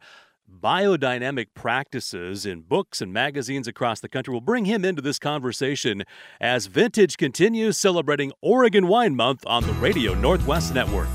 biodynamic 0.49 1.47
practices 1.53 2.45
in 2.45 2.61
books 2.61 3.01
and 3.01 3.11
magazines 3.11 3.67
across 3.67 3.99
the 3.99 4.07
country. 4.07 4.31
We'll 4.31 4.41
bring 4.41 4.65
him 4.65 4.85
into 4.85 5.01
this 5.01 5.19
conversation 5.19 6.03
as 6.39 6.67
Vintage 6.67 7.17
continues 7.17 7.77
celebrating 7.77 8.31
Oregon 8.41 8.87
Wine 8.87 9.15
Month 9.15 9.43
on 9.45 9.63
the 9.63 9.73
Radio 9.73 10.13
Northwest 10.13 10.73
Network. 10.73 11.09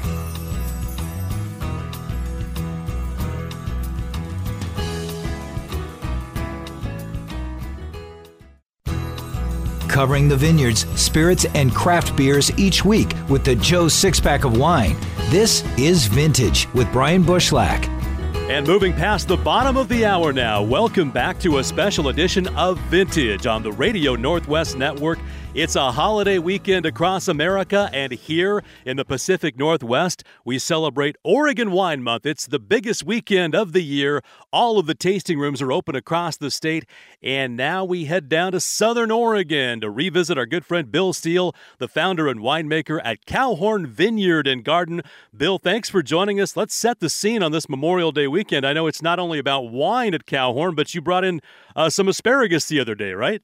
Covering 9.92 10.28
the 10.28 10.36
vineyards, 10.36 10.86
spirits, 11.00 11.44
and 11.54 11.74
craft 11.74 12.16
beers 12.16 12.50
each 12.58 12.84
week 12.84 13.12
with 13.28 13.44
the 13.44 13.54
Joe 13.54 13.86
Six 13.86 14.18
Pack 14.18 14.44
of 14.44 14.56
Wine. 14.56 14.96
This 15.28 15.62
is 15.78 16.06
Vintage 16.06 16.66
with 16.74 16.90
Brian 16.92 17.22
Bushlach. 17.22 18.01
And 18.50 18.66
moving 18.66 18.92
past 18.92 19.28
the 19.28 19.36
bottom 19.36 19.76
of 19.76 19.88
the 19.88 20.04
hour 20.04 20.32
now, 20.32 20.62
welcome 20.62 21.10
back 21.10 21.38
to 21.40 21.58
a 21.58 21.64
special 21.64 22.08
edition 22.08 22.48
of 22.48 22.78
Vintage 22.90 23.46
on 23.46 23.62
the 23.62 23.72
Radio 23.72 24.14
Northwest 24.14 24.76
Network. 24.76 25.18
It's 25.54 25.76
a 25.76 25.92
holiday 25.92 26.38
weekend 26.38 26.86
across 26.86 27.28
America, 27.28 27.90
and 27.92 28.10
here 28.10 28.64
in 28.86 28.96
the 28.96 29.04
Pacific 29.04 29.58
Northwest, 29.58 30.24
we 30.46 30.58
celebrate 30.58 31.14
Oregon 31.22 31.72
Wine 31.72 32.02
Month. 32.02 32.24
It's 32.24 32.46
the 32.46 32.58
biggest 32.58 33.04
weekend 33.04 33.54
of 33.54 33.74
the 33.74 33.82
year. 33.82 34.22
All 34.50 34.78
of 34.78 34.86
the 34.86 34.94
tasting 34.94 35.38
rooms 35.38 35.60
are 35.60 35.70
open 35.70 35.94
across 35.94 36.38
the 36.38 36.50
state, 36.50 36.86
and 37.22 37.54
now 37.54 37.84
we 37.84 38.06
head 38.06 38.30
down 38.30 38.52
to 38.52 38.60
Southern 38.60 39.10
Oregon 39.10 39.82
to 39.82 39.90
revisit 39.90 40.38
our 40.38 40.46
good 40.46 40.64
friend 40.64 40.90
Bill 40.90 41.12
Steele, 41.12 41.54
the 41.76 41.88
founder 41.88 42.28
and 42.28 42.40
winemaker 42.40 42.98
at 43.04 43.26
Cowhorn 43.26 43.86
Vineyard 43.86 44.46
and 44.46 44.64
Garden. 44.64 45.02
Bill, 45.36 45.58
thanks 45.58 45.90
for 45.90 46.02
joining 46.02 46.40
us. 46.40 46.56
Let's 46.56 46.74
set 46.74 47.00
the 47.00 47.10
scene 47.10 47.42
on 47.42 47.52
this 47.52 47.68
Memorial 47.68 48.10
Day 48.10 48.26
weekend. 48.32 48.66
I 48.66 48.72
know 48.72 48.88
it's 48.88 49.02
not 49.02 49.20
only 49.20 49.38
about 49.38 49.70
wine 49.70 50.14
at 50.14 50.26
Cowhorn, 50.26 50.74
but 50.74 50.92
you 50.94 51.00
brought 51.00 51.24
in 51.24 51.40
uh, 51.76 51.88
some 51.88 52.08
asparagus 52.08 52.66
the 52.66 52.80
other 52.80 52.96
day, 52.96 53.12
right? 53.12 53.42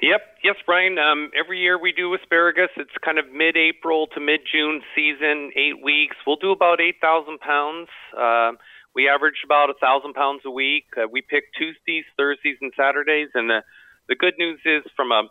Yep. 0.00 0.20
Yes, 0.42 0.56
Brian. 0.66 0.98
Um, 0.98 1.30
every 1.38 1.60
year 1.60 1.78
we 1.78 1.92
do 1.92 2.12
asparagus. 2.14 2.70
It's 2.76 2.90
kind 3.04 3.20
of 3.20 3.30
mid-April 3.32 4.08
to 4.08 4.20
mid-June 4.20 4.82
season, 4.96 5.52
eight 5.54 5.80
weeks. 5.80 6.16
We'll 6.26 6.42
do 6.42 6.50
about 6.50 6.80
8,000 6.80 7.38
pounds. 7.38 7.88
Uh, 8.10 8.52
we 8.94 9.08
average 9.08 9.40
about 9.44 9.70
a 9.70 9.74
thousand 9.80 10.14
pounds 10.14 10.42
a 10.44 10.50
week. 10.50 10.86
Uh, 10.96 11.06
we 11.10 11.22
pick 11.22 11.44
Tuesdays, 11.56 12.04
Thursdays, 12.16 12.56
and 12.60 12.72
Saturdays. 12.76 13.28
And 13.34 13.48
the 13.48 13.62
the 14.08 14.16
good 14.16 14.34
news 14.38 14.60
is, 14.64 14.82
from 14.96 15.12
a, 15.12 15.24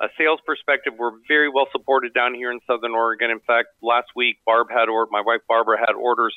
a 0.00 0.08
sales 0.18 0.40
perspective, 0.46 0.94
we're 0.98 1.12
very 1.28 1.48
well 1.48 1.68
supported 1.70 2.14
down 2.14 2.34
here 2.34 2.50
in 2.50 2.58
Southern 2.66 2.92
Oregon. 2.92 3.30
In 3.30 3.40
fact, 3.40 3.68
last 3.82 4.08
week 4.16 4.38
Barb 4.46 4.68
had 4.70 4.88
or 4.88 5.06
my 5.10 5.20
wife 5.20 5.42
Barbara 5.48 5.78
had 5.78 5.94
orders 5.94 6.34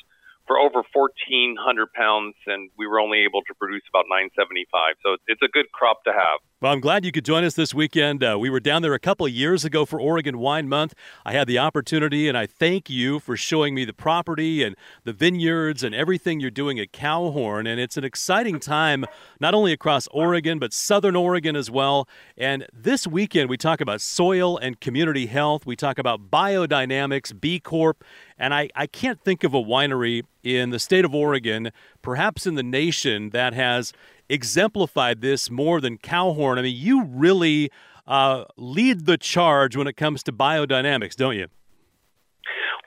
for 0.48 0.58
over 0.58 0.82
1,400 0.92 1.92
pounds, 1.92 2.34
and 2.46 2.70
we 2.76 2.88
were 2.88 2.98
only 2.98 3.18
able 3.20 3.42
to 3.42 3.54
produce 3.54 3.82
about 3.88 4.06
975. 4.08 4.96
So 5.04 5.16
it's 5.28 5.42
a 5.42 5.48
good 5.52 5.70
crop 5.72 6.02
to 6.04 6.12
have. 6.12 6.40
Well, 6.60 6.72
I'm 6.72 6.80
glad 6.80 7.04
you 7.04 7.12
could 7.12 7.24
join 7.24 7.44
us 7.44 7.54
this 7.54 7.72
weekend. 7.72 8.24
Uh, 8.24 8.36
we 8.40 8.50
were 8.50 8.58
down 8.58 8.82
there 8.82 8.94
a 8.94 8.98
couple 8.98 9.26
of 9.26 9.30
years 9.30 9.64
ago 9.64 9.84
for 9.84 10.00
Oregon 10.00 10.38
Wine 10.38 10.68
Month. 10.68 10.94
I 11.24 11.32
had 11.32 11.46
the 11.46 11.58
opportunity, 11.58 12.26
and 12.28 12.36
I 12.36 12.46
thank 12.46 12.90
you 12.90 13.20
for 13.20 13.36
showing 13.36 13.76
me 13.76 13.84
the 13.84 13.92
property 13.92 14.64
and 14.64 14.74
the 15.04 15.12
vineyards 15.12 15.84
and 15.84 15.94
everything 15.94 16.40
you're 16.40 16.50
doing 16.50 16.80
at 16.80 16.90
Cowhorn. 16.90 17.68
And 17.68 17.78
it's 17.78 17.96
an 17.96 18.02
exciting 18.02 18.58
time, 18.58 19.04
not 19.38 19.54
only 19.54 19.72
across 19.72 20.08
Oregon, 20.08 20.58
but 20.58 20.72
Southern 20.72 21.14
Oregon 21.14 21.54
as 21.54 21.70
well. 21.70 22.08
And 22.36 22.66
this 22.72 23.06
weekend, 23.06 23.50
we 23.50 23.56
talk 23.56 23.80
about 23.80 24.00
soil 24.00 24.56
and 24.58 24.80
community 24.80 25.26
health. 25.26 25.64
We 25.64 25.76
talk 25.76 25.98
about 25.98 26.28
biodynamics, 26.28 27.38
B 27.38 27.60
Corp. 27.60 28.02
And 28.38 28.54
I, 28.54 28.68
I 28.74 28.86
can't 28.86 29.20
think 29.20 29.44
of 29.44 29.54
a 29.54 29.62
winery 29.62 30.22
in 30.42 30.70
the 30.70 30.78
state 30.78 31.04
of 31.04 31.14
Oregon, 31.14 31.70
perhaps 32.02 32.46
in 32.46 32.54
the 32.54 32.62
nation, 32.62 33.30
that 33.30 33.52
has 33.54 33.92
exemplified 34.28 35.20
this 35.20 35.50
more 35.50 35.80
than 35.80 35.98
Cowhorn. 35.98 36.58
I 36.58 36.62
mean, 36.62 36.76
you 36.76 37.04
really 37.04 37.70
uh, 38.06 38.44
lead 38.56 39.06
the 39.06 39.16
charge 39.16 39.76
when 39.76 39.86
it 39.86 39.96
comes 39.96 40.22
to 40.24 40.32
biodynamics, 40.32 41.16
don't 41.16 41.36
you? 41.36 41.48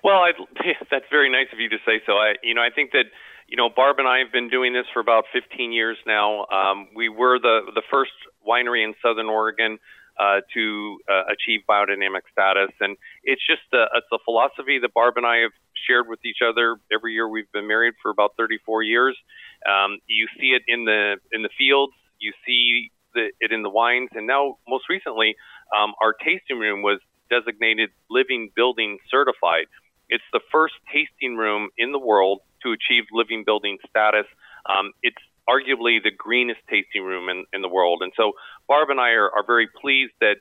Well, 0.04 0.18
I, 0.18 0.32
that's 0.92 1.06
very 1.12 1.32
nice 1.32 1.48
of 1.54 1.60
you 1.60 1.70
to 1.70 1.78
say 1.86 2.02
so. 2.06 2.14
I, 2.14 2.36
you 2.44 2.54
know, 2.54 2.62
I 2.62 2.70
think 2.74 2.92
that 2.92 3.06
you 3.52 3.58
know, 3.58 3.70
Barb 3.70 4.00
and 4.00 4.08
I 4.08 4.20
have 4.20 4.32
been 4.32 4.50
doing 4.50 4.72
this 4.72 4.86
for 4.94 5.02
about 5.02 5.26
15 5.34 5.74
years 5.74 5.98
now. 6.08 6.46
Um, 6.46 6.88
we 6.96 7.10
were 7.10 7.38
the 7.38 7.60
the 7.76 7.84
first 7.92 8.12
winery 8.48 8.82
in 8.82 8.96
Southern 9.04 9.28
Oregon 9.28 9.78
uh, 10.22 10.42
to 10.54 11.00
uh, 11.10 11.24
achieve 11.34 11.62
biodynamic 11.68 12.22
status, 12.32 12.70
and 12.80 12.96
it's 13.24 13.42
just 13.46 13.66
a, 13.74 13.86
it's 13.96 14.08
a 14.14 14.20
philosophy 14.24 14.78
that 14.80 14.94
Barb 14.94 15.18
and 15.18 15.26
I 15.26 15.38
have 15.38 15.52
shared 15.88 16.08
with 16.08 16.20
each 16.24 16.40
other 16.48 16.78
every 16.94 17.14
year. 17.14 17.28
We've 17.28 17.52
been 17.52 17.68
married 17.68 17.96
for 18.02 18.12
about 18.12 18.34
34 18.38 18.84
years. 18.84 19.18
Um, 19.66 19.98
you 20.06 20.28
see 20.40 20.52
it 20.52 20.62
in 20.68 20.86
the 20.86 21.16
in 21.32 21.42
the 21.42 21.50
fields. 21.58 21.94
You 22.20 22.34
see 22.46 22.92
the, 23.16 23.32
it 23.40 23.52
in 23.52 23.64
the 23.64 23.70
wines, 23.70 24.10
and 24.14 24.28
now 24.28 24.60
most 24.68 24.86
recently, 24.90 25.36
um, 25.76 25.94
our 26.02 26.14
tasting 26.14 26.60
room 26.60 26.84
was 26.84 27.00
designated 27.32 27.90
Living 28.10 28.52
Building 28.56 29.00
certified. 29.10 29.66
It's 30.10 30.24
the 30.34 30.42
first 30.52 30.76
tasting 30.94 31.36
room 31.36 31.70
in 31.78 31.94
the 31.94 32.00
world 32.00 32.42
to 32.64 32.74
achieve 32.74 33.06
living 33.12 33.44
building 33.44 33.80
status. 33.90 34.26
Um, 34.70 34.92
it's 35.02 35.18
arguably 35.50 36.02
the 36.02 36.12
greenest 36.12 36.60
tasting 36.70 37.04
room 37.04 37.30
in, 37.30 37.46
in 37.54 37.62
the 37.62 37.70
world. 37.70 38.02
And 38.02 38.12
so 38.16 38.34
Barb 38.68 38.90
and 38.90 39.00
I 39.00 39.12
are, 39.12 39.30
are 39.30 39.46
very 39.46 39.68
pleased 39.68 40.14
that 40.22 40.38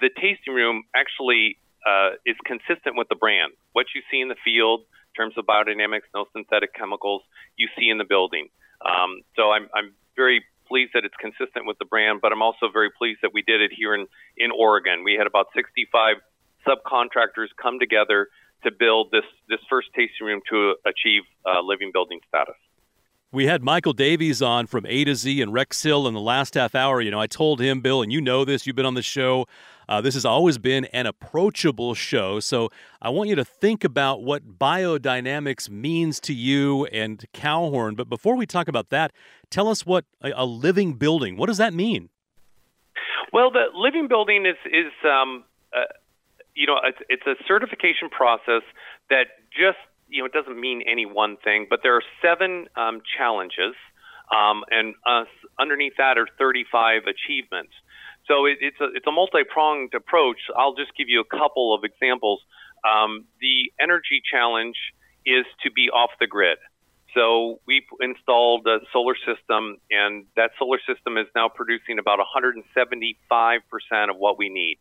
the 0.00 0.10
tasting 0.20 0.54
room 0.54 0.84
actually 0.94 1.58
uh, 1.86 2.10
is 2.26 2.36
consistent 2.44 2.96
with 2.96 3.08
the 3.08 3.16
brand. 3.16 3.52
What 3.72 3.86
you 3.94 4.02
see 4.10 4.20
in 4.20 4.28
the 4.28 4.36
field 4.44 4.80
in 4.80 5.24
terms 5.24 5.34
of 5.36 5.46
biodynamics, 5.46 6.08
no 6.14 6.26
synthetic 6.32 6.74
chemicals, 6.74 7.22
you 7.56 7.68
see 7.78 7.88
in 7.88 7.98
the 7.98 8.04
building. 8.04 8.48
Um, 8.84 9.22
so 9.36 9.50
I'm, 9.50 9.68
I'm 9.74 9.94
very 10.16 10.44
pleased 10.68 10.92
that 10.94 11.04
it's 11.04 11.16
consistent 11.18 11.66
with 11.66 11.78
the 11.78 11.84
brand, 11.84 12.20
but 12.20 12.32
I'm 12.32 12.42
also 12.42 12.68
very 12.72 12.90
pleased 12.90 13.20
that 13.22 13.32
we 13.32 13.42
did 13.42 13.60
it 13.60 13.72
here 13.74 13.94
in, 13.94 14.06
in 14.36 14.50
Oregon. 14.50 15.02
We 15.02 15.14
had 15.14 15.26
about 15.26 15.46
65 15.56 16.16
subcontractors 16.66 17.48
come 17.60 17.78
together 17.78 18.28
to 18.64 18.70
build 18.72 19.10
this 19.12 19.24
this 19.48 19.60
first 19.70 19.88
tasting 19.94 20.26
room 20.26 20.40
to 20.50 20.74
achieve 20.84 21.22
uh, 21.46 21.62
living 21.62 21.90
building 21.92 22.20
status. 22.28 22.56
We 23.30 23.44
had 23.44 23.62
Michael 23.62 23.92
Davies 23.92 24.40
on 24.40 24.66
from 24.66 24.86
A 24.86 25.04
to 25.04 25.14
Z 25.14 25.42
and 25.42 25.52
Rex 25.52 25.82
Hill 25.82 26.08
in 26.08 26.14
the 26.14 26.20
last 26.20 26.54
half 26.54 26.74
hour. 26.74 26.98
You 27.02 27.10
know, 27.10 27.20
I 27.20 27.26
told 27.26 27.60
him, 27.60 27.82
Bill, 27.82 28.00
and 28.00 28.10
you 28.10 28.22
know 28.22 28.42
this, 28.42 28.66
you've 28.66 28.74
been 28.74 28.86
on 28.86 28.94
the 28.94 29.02
show. 29.02 29.46
Uh, 29.86 30.00
this 30.00 30.14
has 30.14 30.24
always 30.24 30.56
been 30.56 30.86
an 30.86 31.04
approachable 31.04 31.92
show. 31.92 32.40
So 32.40 32.70
I 33.02 33.10
want 33.10 33.28
you 33.28 33.36
to 33.36 33.44
think 33.44 33.84
about 33.84 34.22
what 34.22 34.58
biodynamics 34.58 35.68
means 35.68 36.20
to 36.20 36.32
you 36.32 36.86
and 36.86 37.22
Cowhorn. 37.34 37.96
But 37.96 38.08
before 38.08 38.34
we 38.34 38.46
talk 38.46 38.66
about 38.66 38.88
that, 38.88 39.12
tell 39.50 39.68
us 39.68 39.84
what 39.84 40.06
a, 40.22 40.32
a 40.34 40.46
living 40.46 40.94
building, 40.94 41.36
what 41.36 41.46
does 41.48 41.58
that 41.58 41.74
mean? 41.74 42.08
Well, 43.30 43.50
the 43.50 43.66
living 43.74 44.08
building 44.08 44.46
is, 44.46 44.56
is 44.64 44.92
um, 45.04 45.44
uh, 45.76 45.84
you 46.54 46.66
know, 46.66 46.78
it's, 46.82 46.98
it's 47.10 47.26
a 47.26 47.34
certification 47.46 48.08
process 48.10 48.62
that 49.10 49.26
just, 49.52 49.78
you 50.08 50.22
know, 50.22 50.26
it 50.26 50.32
doesn't 50.32 50.58
mean 50.58 50.82
any 50.90 51.06
one 51.06 51.36
thing, 51.42 51.66
but 51.68 51.80
there 51.82 51.94
are 51.96 52.02
seven 52.22 52.66
um, 52.76 53.00
challenges, 53.16 53.74
um, 54.34 54.64
and 54.70 54.94
uh, 55.06 55.24
underneath 55.58 55.94
that 55.98 56.18
are 56.18 56.26
35 56.38 57.02
achievements. 57.06 57.72
So 58.26 58.44
it, 58.46 58.58
it's 58.60 58.80
a 58.80 58.88
it's 58.94 59.06
a 59.06 59.12
multi-pronged 59.12 59.94
approach. 59.94 60.38
I'll 60.56 60.74
just 60.74 60.96
give 60.96 61.08
you 61.08 61.20
a 61.20 61.38
couple 61.38 61.74
of 61.74 61.84
examples. 61.84 62.40
Um, 62.84 63.24
the 63.40 63.72
energy 63.80 64.20
challenge 64.30 64.76
is 65.24 65.44
to 65.64 65.70
be 65.70 65.90
off 65.90 66.10
the 66.20 66.26
grid. 66.26 66.58
So 67.14 67.60
we 67.66 67.84
installed 68.00 68.66
a 68.66 68.78
solar 68.92 69.16
system, 69.16 69.78
and 69.90 70.26
that 70.36 70.50
solar 70.58 70.78
system 70.86 71.16
is 71.16 71.26
now 71.34 71.48
producing 71.48 71.98
about 71.98 72.18
175% 72.20 72.60
of 74.10 74.16
what 74.18 74.38
we 74.38 74.50
need 74.50 74.78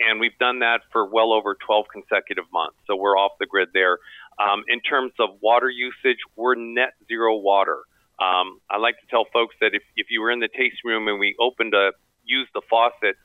and 0.00 0.18
we've 0.18 0.36
done 0.38 0.60
that 0.60 0.80
for 0.92 1.04
well 1.04 1.32
over 1.32 1.54
12 1.54 1.86
consecutive 1.92 2.44
months. 2.52 2.76
So 2.86 2.96
we're 2.96 3.16
off 3.18 3.32
the 3.38 3.46
grid 3.46 3.68
there. 3.74 3.98
Um, 4.40 4.64
in 4.68 4.80
terms 4.80 5.12
of 5.18 5.30
water 5.42 5.68
usage, 5.68 6.18
we're 6.34 6.54
net 6.54 6.94
zero 7.08 7.36
water. 7.36 7.82
Um, 8.20 8.60
I 8.70 8.78
like 8.78 8.96
to 9.00 9.06
tell 9.10 9.26
folks 9.32 9.54
that 9.60 9.70
if, 9.74 9.82
if 9.96 10.06
you 10.10 10.20
were 10.20 10.30
in 10.30 10.40
the 10.40 10.48
tasting 10.48 10.84
room 10.84 11.08
and 11.08 11.18
we 11.18 11.36
opened 11.38 11.74
a 11.74 11.92
use 12.24 12.48
the 12.54 12.62
faucet, 12.68 13.16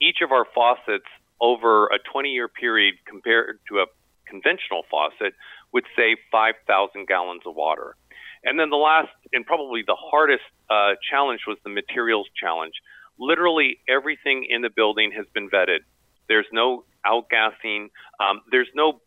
each 0.00 0.18
of 0.22 0.32
our 0.32 0.46
faucets 0.54 1.06
over 1.40 1.86
a 1.86 1.98
20 2.12 2.30
year 2.30 2.48
period 2.48 2.94
compared 3.06 3.58
to 3.68 3.78
a 3.80 3.86
conventional 4.26 4.82
faucet 4.90 5.34
would 5.72 5.84
save 5.96 6.16
5,000 6.30 7.06
gallons 7.06 7.42
of 7.46 7.54
water. 7.54 7.96
And 8.44 8.58
then 8.58 8.70
the 8.70 8.76
last 8.76 9.10
and 9.32 9.44
probably 9.44 9.82
the 9.86 9.96
hardest 9.98 10.44
uh, 10.70 10.94
challenge 11.10 11.40
was 11.46 11.58
the 11.64 11.70
materials 11.70 12.26
challenge. 12.40 12.74
Literally 13.18 13.80
everything 13.88 14.46
in 14.48 14.62
the 14.62 14.70
building 14.70 15.12
has 15.16 15.26
been 15.34 15.50
vetted. 15.50 15.80
There's 16.28 16.46
no 16.52 16.84
outgassing. 17.04 17.90
Um, 18.18 18.40
there's 18.50 18.70
no 18.74 19.00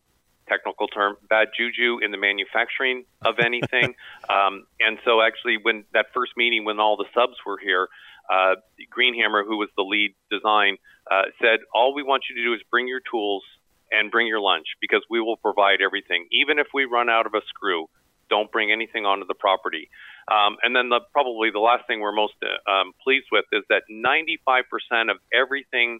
technical 0.47 0.87
term 0.87 1.17
bad 1.29 1.49
juju 1.57 1.99
in 2.03 2.11
the 2.11 2.17
manufacturing 2.17 3.05
of 3.23 3.39
anything. 3.39 3.95
um, 4.29 4.65
and 4.79 4.97
so, 5.05 5.21
actually, 5.21 5.57
when 5.61 5.85
that 5.93 6.07
first 6.13 6.33
meeting, 6.37 6.65
when 6.65 6.79
all 6.79 6.97
the 6.97 7.05
subs 7.13 7.37
were 7.45 7.57
here, 7.57 7.87
uh, 8.29 8.55
Greenhammer, 8.95 9.45
who 9.45 9.57
was 9.57 9.69
the 9.75 9.83
lead 9.83 10.15
design, 10.31 10.77
uh, 11.09 11.23
said, 11.41 11.59
"All 11.73 11.93
we 11.93 12.03
want 12.03 12.23
you 12.29 12.35
to 12.35 12.43
do 12.43 12.53
is 12.53 12.61
bring 12.71 12.87
your 12.87 13.01
tools 13.09 13.43
and 13.91 14.09
bring 14.11 14.27
your 14.27 14.39
lunch 14.39 14.67
because 14.81 15.03
we 15.09 15.19
will 15.19 15.37
provide 15.37 15.81
everything. 15.81 16.27
Even 16.31 16.59
if 16.59 16.67
we 16.73 16.85
run 16.85 17.09
out 17.09 17.25
of 17.25 17.33
a 17.33 17.41
screw, 17.47 17.89
don't 18.29 18.51
bring 18.51 18.71
anything 18.71 19.05
onto 19.05 19.25
the 19.25 19.35
property." 19.35 19.89
Um, 20.31 20.55
and 20.63 20.75
then 20.75 20.89
the, 20.89 21.01
probably 21.11 21.51
the 21.51 21.59
last 21.59 21.85
thing 21.87 21.99
we're 21.99 22.13
most 22.13 22.35
uh, 22.41 22.71
um, 22.71 22.93
pleased 23.03 23.27
with 23.31 23.45
is 23.51 23.63
that 23.69 23.83
95% 23.91 25.11
of 25.11 25.17
everything 25.33 25.99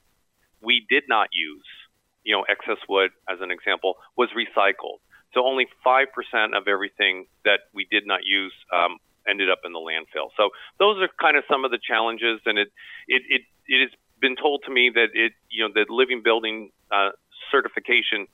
we 0.62 0.86
did 0.89 1.03
not 1.10 1.27
use, 1.34 1.65
you 2.23 2.36
know, 2.36 2.43
excess 2.49 2.81
wood 2.88 3.12
as 3.29 3.39
an 3.41 3.51
example, 3.51 3.95
was 4.17 4.29
recycled. 4.36 4.99
So 5.33 5.45
only 5.45 5.67
5% 5.86 6.05
of 6.55 6.67
everything 6.67 7.25
that 7.43 7.62
we 7.73 7.88
did 7.89 8.05
not 8.05 8.21
use 8.23 8.53
um, 8.71 8.97
ended 9.27 9.49
up 9.49 9.59
in 9.65 9.73
the 9.73 9.79
landfill. 9.79 10.29
So 10.38 10.49
those 10.79 11.01
are 11.01 11.09
kind 11.19 11.38
of 11.38 11.43
some 11.49 11.65
of 11.65 11.71
the 11.71 11.79
challenges, 11.81 12.39
and 12.45 12.57
it 12.57 12.69
it 13.07 13.23
it, 13.29 13.41
it 13.67 13.81
has 13.81 13.89
been 14.19 14.36
told 14.36 14.63
to 14.65 14.71
me 14.71 14.91
that 14.93 15.09
it 15.13 15.33
you 15.49 15.67
know 15.67 15.73
the 15.73 15.86
living 15.91 16.21
building 16.23 16.71
uh, 16.91 17.09
certification 17.51 18.27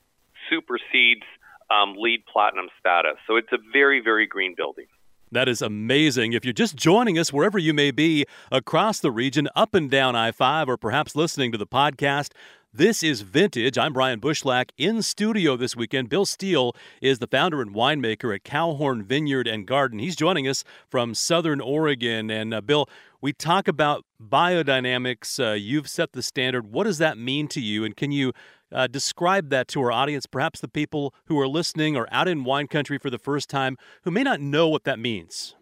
supersedes 0.48 1.24
um, 1.70 1.94
LEED 1.96 2.24
platinum 2.26 2.68
status. 2.78 3.16
So 3.26 3.36
it's 3.36 3.52
a 3.52 3.58
very 3.72 4.00
very 4.00 4.26
green 4.26 4.54
building. 4.54 4.86
That 5.32 5.48
is 5.48 5.62
amazing. 5.62 6.32
If 6.32 6.44
you're 6.44 6.52
just 6.52 6.74
joining 6.74 7.16
us 7.16 7.32
wherever 7.32 7.56
you 7.56 7.72
may 7.72 7.92
be 7.92 8.26
across 8.50 8.98
the 8.98 9.12
region, 9.12 9.48
up 9.54 9.74
and 9.74 9.88
down 9.88 10.16
I 10.16 10.32
5, 10.32 10.68
or 10.68 10.76
perhaps 10.76 11.14
listening 11.14 11.52
to 11.52 11.58
the 11.58 11.68
podcast, 11.68 12.32
this 12.72 13.02
is 13.02 13.22
Vintage. 13.22 13.76
I'm 13.76 13.92
Brian 13.92 14.20
Bushlach 14.20 14.70
in 14.78 15.02
studio 15.02 15.56
this 15.56 15.74
weekend. 15.74 16.08
Bill 16.08 16.24
Steele 16.24 16.74
is 17.02 17.18
the 17.18 17.26
founder 17.26 17.60
and 17.60 17.74
winemaker 17.74 18.34
at 18.34 18.44
Cowhorn 18.44 19.02
Vineyard 19.02 19.48
and 19.48 19.66
Garden. 19.66 19.98
He's 19.98 20.14
joining 20.14 20.46
us 20.46 20.62
from 20.88 21.14
Southern 21.14 21.60
Oregon. 21.60 22.30
And 22.30 22.54
uh, 22.54 22.60
Bill, 22.60 22.88
we 23.20 23.32
talk 23.32 23.66
about 23.68 24.04
biodynamics. 24.22 25.38
Uh, 25.38 25.54
you've 25.54 25.88
set 25.88 26.12
the 26.12 26.22
standard. 26.22 26.72
What 26.72 26.84
does 26.84 26.98
that 26.98 27.18
mean 27.18 27.48
to 27.48 27.60
you? 27.60 27.84
And 27.84 27.96
can 27.96 28.12
you 28.12 28.32
uh, 28.72 28.86
describe 28.86 29.50
that 29.50 29.68
to 29.68 29.82
our 29.82 29.92
audience, 29.92 30.26
perhaps 30.26 30.60
the 30.60 30.68
people 30.68 31.14
who 31.26 31.38
are 31.40 31.48
listening 31.48 31.96
or 31.96 32.06
out 32.12 32.28
in 32.28 32.44
wine 32.44 32.68
country 32.68 32.98
for 32.98 33.10
the 33.10 33.18
first 33.18 33.50
time 33.50 33.76
who 34.02 34.10
may 34.10 34.22
not 34.22 34.40
know 34.40 34.68
what 34.68 34.84
that 34.84 34.98
means. 34.98 35.54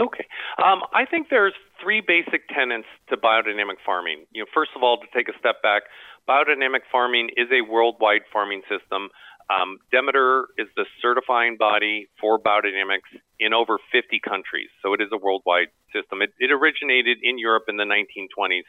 Okay. 0.00 0.26
Um, 0.62 0.80
I 0.94 1.04
think 1.04 1.28
there's 1.28 1.52
three 1.82 2.00
basic 2.00 2.48
tenets 2.48 2.86
to 3.08 3.16
biodynamic 3.16 3.76
farming. 3.84 4.24
You 4.32 4.42
know, 4.42 4.46
first 4.52 4.70
of 4.76 4.82
all, 4.82 4.98
to 4.98 5.06
take 5.14 5.28
a 5.28 5.38
step 5.38 5.62
back, 5.62 5.82
biodynamic 6.30 6.86
farming 6.92 7.30
is 7.36 7.48
a 7.50 7.60
worldwide 7.68 8.22
farming 8.32 8.62
system. 8.70 9.10
Um, 9.50 9.78
Demeter 9.90 10.46
is 10.56 10.68
the 10.76 10.86
certifying 11.02 11.56
body 11.56 12.08
for 12.20 12.38
biodynamics 12.38 13.10
in 13.40 13.52
over 13.52 13.78
50 13.90 14.20
countries, 14.20 14.70
so 14.80 14.94
it 14.94 15.00
is 15.00 15.08
a 15.10 15.18
worldwide 15.18 15.74
system. 15.92 16.22
It, 16.22 16.30
it 16.38 16.52
originated 16.52 17.18
in 17.20 17.36
Europe 17.38 17.64
in 17.66 17.76
the 17.76 17.84
1920s. 17.84 18.62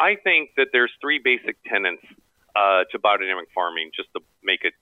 I 0.00 0.16
think 0.16 0.50
that 0.56 0.68
there's 0.72 0.90
three 1.00 1.20
basic 1.22 1.62
tenets 1.62 2.02
uh, 2.56 2.82
to 2.90 2.98
biodynamic 2.98 3.54
farming, 3.54 3.92
just 3.94 4.08
to 4.14 4.20
make 4.42 4.64
it, 4.64 4.74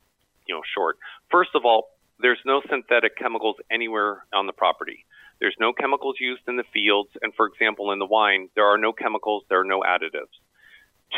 you 0.47 0.55
know, 0.55 0.63
short. 0.75 0.97
First 1.31 1.51
of 1.55 1.67
all, 1.67 1.91
there's 2.21 2.41
no 2.47 2.63
synthetic 2.71 3.19
chemicals 3.19 3.57
anywhere 3.71 4.25
on 4.33 4.47
the 4.47 4.55
property. 4.55 5.05
There's 5.41 5.57
no 5.61 5.75
chemicals 5.75 6.17
used 6.19 6.43
in 6.49 6.57
the 6.57 6.65
fields, 6.73 7.11
and 7.21 7.35
for 7.35 7.47
example, 7.47 7.93
in 7.93 7.99
the 7.99 8.07
wine, 8.07 8.49
there 8.55 8.65
are 8.65 8.79
no 8.79 8.93
chemicals, 8.93 9.45
there 9.51 9.61
are 9.61 9.65
no 9.65 9.83
additives. 9.83 10.33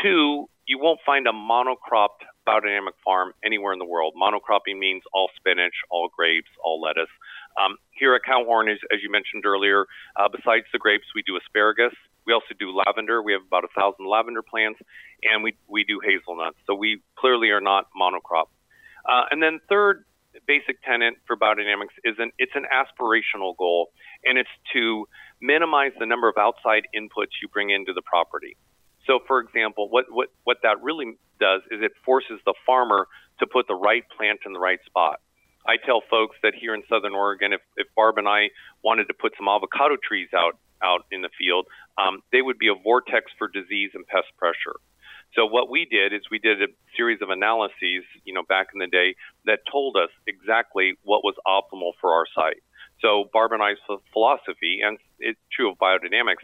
Two, 0.02 0.48
you 0.70 0.78
won't 0.78 1.00
find 1.04 1.26
a 1.26 1.32
monocropped 1.32 2.22
biodynamic 2.46 2.94
farm 3.04 3.32
anywhere 3.44 3.72
in 3.72 3.80
the 3.80 3.84
world. 3.84 4.14
Monocropping 4.14 4.78
means 4.78 5.02
all 5.12 5.28
spinach, 5.34 5.74
all 5.90 6.08
grapes, 6.16 6.48
all 6.62 6.80
lettuce. 6.80 7.10
Um, 7.60 7.74
here 7.90 8.14
at 8.14 8.22
Cowhorn, 8.22 8.70
as, 8.70 8.78
as 8.94 9.00
you 9.02 9.10
mentioned 9.10 9.44
earlier, 9.44 9.86
uh, 10.14 10.28
besides 10.30 10.66
the 10.72 10.78
grapes, 10.78 11.06
we 11.12 11.24
do 11.26 11.36
asparagus, 11.36 11.92
we 12.24 12.32
also 12.32 12.54
do 12.56 12.70
lavender. 12.70 13.20
We 13.20 13.32
have 13.32 13.42
about 13.44 13.64
a 13.64 13.72
thousand 13.74 14.06
lavender 14.06 14.42
plants, 14.42 14.78
and 15.24 15.42
we 15.42 15.56
we 15.66 15.82
do 15.82 15.98
hazelnuts. 16.04 16.58
So 16.68 16.76
we 16.76 17.02
clearly 17.18 17.50
are 17.50 17.60
not 17.60 17.88
monocrop. 18.00 18.46
Uh, 19.08 19.24
and 19.32 19.42
then 19.42 19.58
third 19.68 20.04
basic 20.46 20.80
tenet 20.84 21.14
for 21.26 21.36
biodynamics 21.36 21.98
is 22.04 22.14
an 22.18 22.30
it's 22.38 22.52
an 22.54 22.66
aspirational 22.70 23.56
goal, 23.56 23.90
and 24.22 24.38
it's 24.38 24.54
to 24.74 25.08
minimize 25.40 25.92
the 25.98 26.06
number 26.06 26.28
of 26.28 26.36
outside 26.38 26.84
inputs 26.94 27.34
you 27.42 27.48
bring 27.52 27.70
into 27.70 27.92
the 27.92 28.02
property. 28.02 28.56
So, 29.06 29.20
for 29.26 29.40
example, 29.40 29.88
what, 29.88 30.06
what, 30.10 30.28
what 30.44 30.58
that 30.62 30.82
really 30.82 31.16
does 31.38 31.62
is 31.70 31.80
it 31.82 31.92
forces 32.04 32.38
the 32.44 32.54
farmer 32.66 33.08
to 33.40 33.46
put 33.46 33.66
the 33.66 33.74
right 33.74 34.04
plant 34.16 34.40
in 34.44 34.52
the 34.52 34.60
right 34.60 34.80
spot. 34.86 35.20
I 35.66 35.76
tell 35.76 36.02
folks 36.10 36.36
that 36.42 36.54
here 36.54 36.74
in 36.74 36.82
Southern 36.88 37.14
Oregon, 37.14 37.52
if, 37.52 37.60
if 37.76 37.86
Barb 37.94 38.18
and 38.18 38.28
I 38.28 38.48
wanted 38.82 39.08
to 39.08 39.14
put 39.14 39.32
some 39.36 39.48
avocado 39.48 39.96
trees 39.96 40.28
out 40.34 40.58
out 40.82 41.04
in 41.12 41.20
the 41.20 41.28
field, 41.38 41.66
um, 41.98 42.22
they 42.32 42.40
would 42.40 42.58
be 42.58 42.68
a 42.68 42.74
vortex 42.74 43.30
for 43.36 43.48
disease 43.48 43.90
and 43.92 44.06
pest 44.06 44.28
pressure. 44.38 44.76
So 45.34 45.46
what 45.46 45.70
we 45.70 45.84
did 45.84 46.12
is 46.12 46.22
we 46.30 46.38
did 46.38 46.62
a 46.62 46.66
series 46.96 47.20
of 47.22 47.30
analyses, 47.30 48.02
you 48.24 48.32
know, 48.32 48.42
back 48.48 48.68
in 48.72 48.80
the 48.80 48.86
day 48.86 49.14
that 49.44 49.60
told 49.70 49.96
us 49.96 50.08
exactly 50.26 50.94
what 51.04 51.22
was 51.22 51.36
optimal 51.46 51.92
for 52.00 52.12
our 52.12 52.24
site. 52.34 52.62
So 53.00 53.28
Barb 53.32 53.52
and 53.52 53.62
I's 53.62 53.76
philosophy, 54.12 54.80
and 54.84 54.98
it's 55.18 55.38
true 55.52 55.70
of 55.70 55.78
biodynamics, 55.78 56.42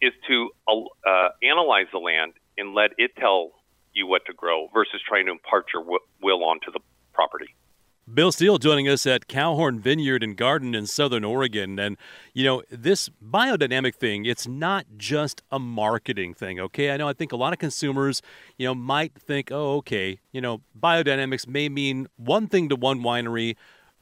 is 0.00 0.12
to 0.28 0.50
uh, 0.68 1.28
analyze 1.42 1.86
the 1.92 1.98
land 1.98 2.34
and 2.58 2.74
let 2.74 2.90
it 2.98 3.12
tell 3.16 3.52
you 3.92 4.06
what 4.06 4.24
to 4.26 4.32
grow 4.32 4.68
versus 4.72 5.00
trying 5.08 5.26
to 5.26 5.32
impart 5.32 5.66
your 5.72 5.82
will 6.22 6.44
onto 6.44 6.70
the 6.70 6.80
property. 7.12 7.54
Bill 8.12 8.30
Steele 8.30 8.58
joining 8.58 8.88
us 8.88 9.04
at 9.04 9.26
Cowhorn 9.26 9.80
Vineyard 9.80 10.22
and 10.22 10.36
Garden 10.36 10.76
in 10.76 10.86
Southern 10.86 11.24
Oregon. 11.24 11.76
And, 11.76 11.96
you 12.34 12.44
know, 12.44 12.62
this 12.70 13.08
biodynamic 13.08 13.96
thing, 13.96 14.26
it's 14.26 14.46
not 14.46 14.86
just 14.96 15.42
a 15.50 15.58
marketing 15.58 16.32
thing, 16.32 16.60
okay? 16.60 16.92
I 16.92 16.98
know 16.98 17.08
I 17.08 17.14
think 17.14 17.32
a 17.32 17.36
lot 17.36 17.52
of 17.52 17.58
consumers, 17.58 18.22
you 18.58 18.66
know, 18.68 18.76
might 18.76 19.14
think, 19.14 19.50
oh, 19.50 19.78
okay, 19.78 20.20
you 20.30 20.40
know, 20.40 20.60
biodynamics 20.80 21.48
may 21.48 21.68
mean 21.68 22.06
one 22.16 22.46
thing 22.46 22.68
to 22.68 22.76
one 22.76 23.00
winery, 23.00 23.56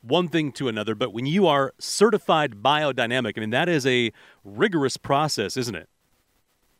one 0.04 0.28
thing 0.28 0.52
to 0.52 0.68
another. 0.68 0.94
But 0.94 1.12
when 1.12 1.26
you 1.26 1.46
are 1.46 1.74
certified 1.78 2.62
biodynamic, 2.62 3.34
I 3.36 3.40
mean, 3.40 3.50
that 3.50 3.68
is 3.68 3.86
a 3.86 4.12
rigorous 4.44 4.96
process, 4.96 5.56
isn't 5.56 5.74
it? 5.74 5.88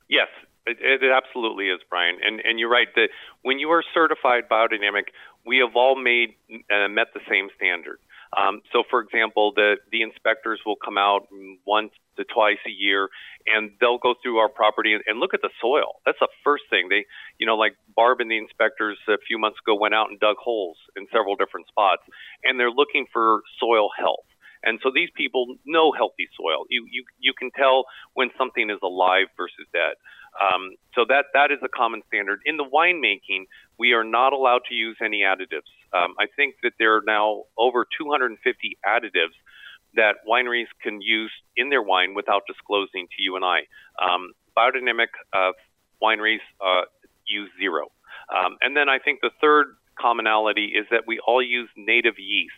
Yes, 0.08 0.28
it, 0.66 0.78
it, 0.80 1.10
absolutely 1.10 1.68
is, 1.68 1.80
Brian. 1.88 2.16
And 2.24 2.40
and 2.40 2.58
you're 2.58 2.70
right 2.70 2.88
that 2.94 3.08
when 3.42 3.58
you 3.58 3.70
are 3.70 3.82
certified 3.92 4.44
biodynamic, 4.50 5.08
we 5.46 5.59
have 5.59 5.76
all 5.76 5.96
made 5.96 6.35
uh, 6.70 6.88
met 6.88 7.09
the 7.14 7.20
same 7.28 7.48
standard. 7.57 7.98
Um, 8.37 8.62
so, 8.72 8.83
for 8.90 9.00
example, 9.00 9.52
the 9.54 9.76
the 9.92 10.02
inspectors 10.02 10.61
will 10.66 10.76
come 10.76 10.98
out 10.98 11.28
once 11.66 11.92
to 12.16 12.24
twice 12.24 12.59
a 12.66 12.70
year, 12.70 13.09
and 13.46 13.70
they'll 13.80 13.98
go 13.98 14.14
through 14.22 14.38
our 14.38 14.48
property 14.48 14.92
and, 14.94 15.02
and 15.07 15.20
look 15.20 15.35
at 15.35 15.42
the 15.42 15.50
soil. 15.61 16.00
That's 16.04 16.18
the 16.20 16.28
first 16.42 16.64
thing 16.70 16.88
they, 16.88 17.04
you 17.38 17.46
know, 17.46 17.57
like 17.57 17.74
Barb 17.94 18.20
and 18.20 18.30
the 18.30 18.38
inspectors 18.38 18.98
a 19.09 19.18
few 19.26 19.38
months 19.38 19.59
ago 19.64 19.74
went 19.78 19.94
out 19.94 20.11
and 20.11 20.18
dug 20.18 20.37
holes 20.37 20.76
in 20.96 21.07
several 21.12 21.37
different 21.37 21.68
spots, 21.68 22.02
and 22.42 22.59
they're 22.59 22.70
looking 22.70 23.07
for 23.12 23.42
soil 23.61 23.90
health. 23.96 24.26
And 24.64 24.80
so 24.83 24.90
these 24.94 25.11
people 25.14 25.57
know 25.66 25.92
healthy 25.92 26.26
soil. 26.37 26.64
You 26.70 26.87
you 26.90 27.04
you 27.20 27.35
can 27.38 27.50
tell 27.52 27.85
when 28.14 28.30
something 28.38 28.70
is 28.70 28.78
alive 28.83 29.28
versus 29.37 29.66
dead. 29.72 29.94
Um, 30.40 30.75
so 30.94 31.05
that 31.09 31.27
that 31.35 31.51
is 31.51 31.59
a 31.62 31.68
common 31.68 32.03
standard. 32.09 32.40
In 32.44 32.57
the 32.57 32.64
winemaking, 32.64 33.47
we 33.79 33.92
are 33.92 34.05
not 34.05 34.33
allowed 34.33 34.62
to 34.68 34.75
use 34.75 34.97
any 35.03 35.20
additives. 35.20 35.70
Um, 35.92 36.14
I 36.18 36.27
think 36.35 36.57
that 36.62 36.73
there 36.79 36.97
are 36.97 37.03
now 37.07 37.44
over 37.57 37.87
250 37.99 38.79
additives 38.85 39.37
that 39.94 40.16
wineries 40.29 40.66
can 40.83 41.01
use 41.01 41.31
in 41.57 41.70
their 41.70 41.83
wine 41.83 42.14
without 42.14 42.42
disclosing 42.47 43.07
to 43.16 43.23
you 43.23 43.37
and 43.37 43.44
I. 43.44 43.61
Um, 44.03 44.33
biodynamic 44.57 45.09
uh, 45.33 45.53
wineries 46.03 46.42
uh, 46.61 46.83
use 47.27 47.51
zero. 47.59 47.92
Um, 48.35 48.57
and 48.61 48.77
then 48.77 48.88
I 48.88 48.99
think 48.99 49.20
the 49.20 49.31
third 49.40 49.77
commonality 50.01 50.73
is 50.75 50.87
that 50.90 51.05
we 51.07 51.20
all 51.27 51.42
use 51.42 51.68
native 51.77 52.14
yeast. 52.18 52.55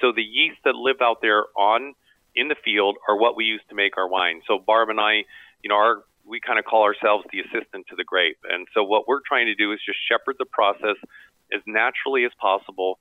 So 0.00 0.12
the 0.12 0.22
yeast 0.22 0.58
that 0.64 0.74
live 0.74 0.96
out 1.02 1.18
there 1.20 1.44
on 1.56 1.94
in 2.34 2.48
the 2.48 2.56
field 2.64 2.96
are 3.08 3.16
what 3.16 3.36
we 3.36 3.44
use 3.44 3.62
to 3.68 3.74
make 3.74 3.96
our 3.96 4.08
wine. 4.08 4.42
So 4.46 4.58
Barb 4.58 4.88
and 4.88 5.00
I, 5.00 5.24
you 5.62 5.68
know, 5.68 5.76
our 5.76 6.04
we 6.26 6.40
kind 6.40 6.58
of 6.58 6.64
call 6.64 6.82
ourselves 6.82 7.24
the 7.32 7.40
assistant 7.40 7.86
to 7.88 7.96
the 7.96 8.04
grape. 8.04 8.38
And 8.50 8.66
so 8.74 8.82
what 8.82 9.06
we're 9.06 9.20
trying 9.26 9.46
to 9.46 9.54
do 9.54 9.72
is 9.72 9.80
just 9.84 9.98
shepherd 10.08 10.36
the 10.38 10.46
process 10.46 10.96
as 11.52 11.60
naturally 11.66 12.24
as 12.24 12.32
possible, 12.40 12.98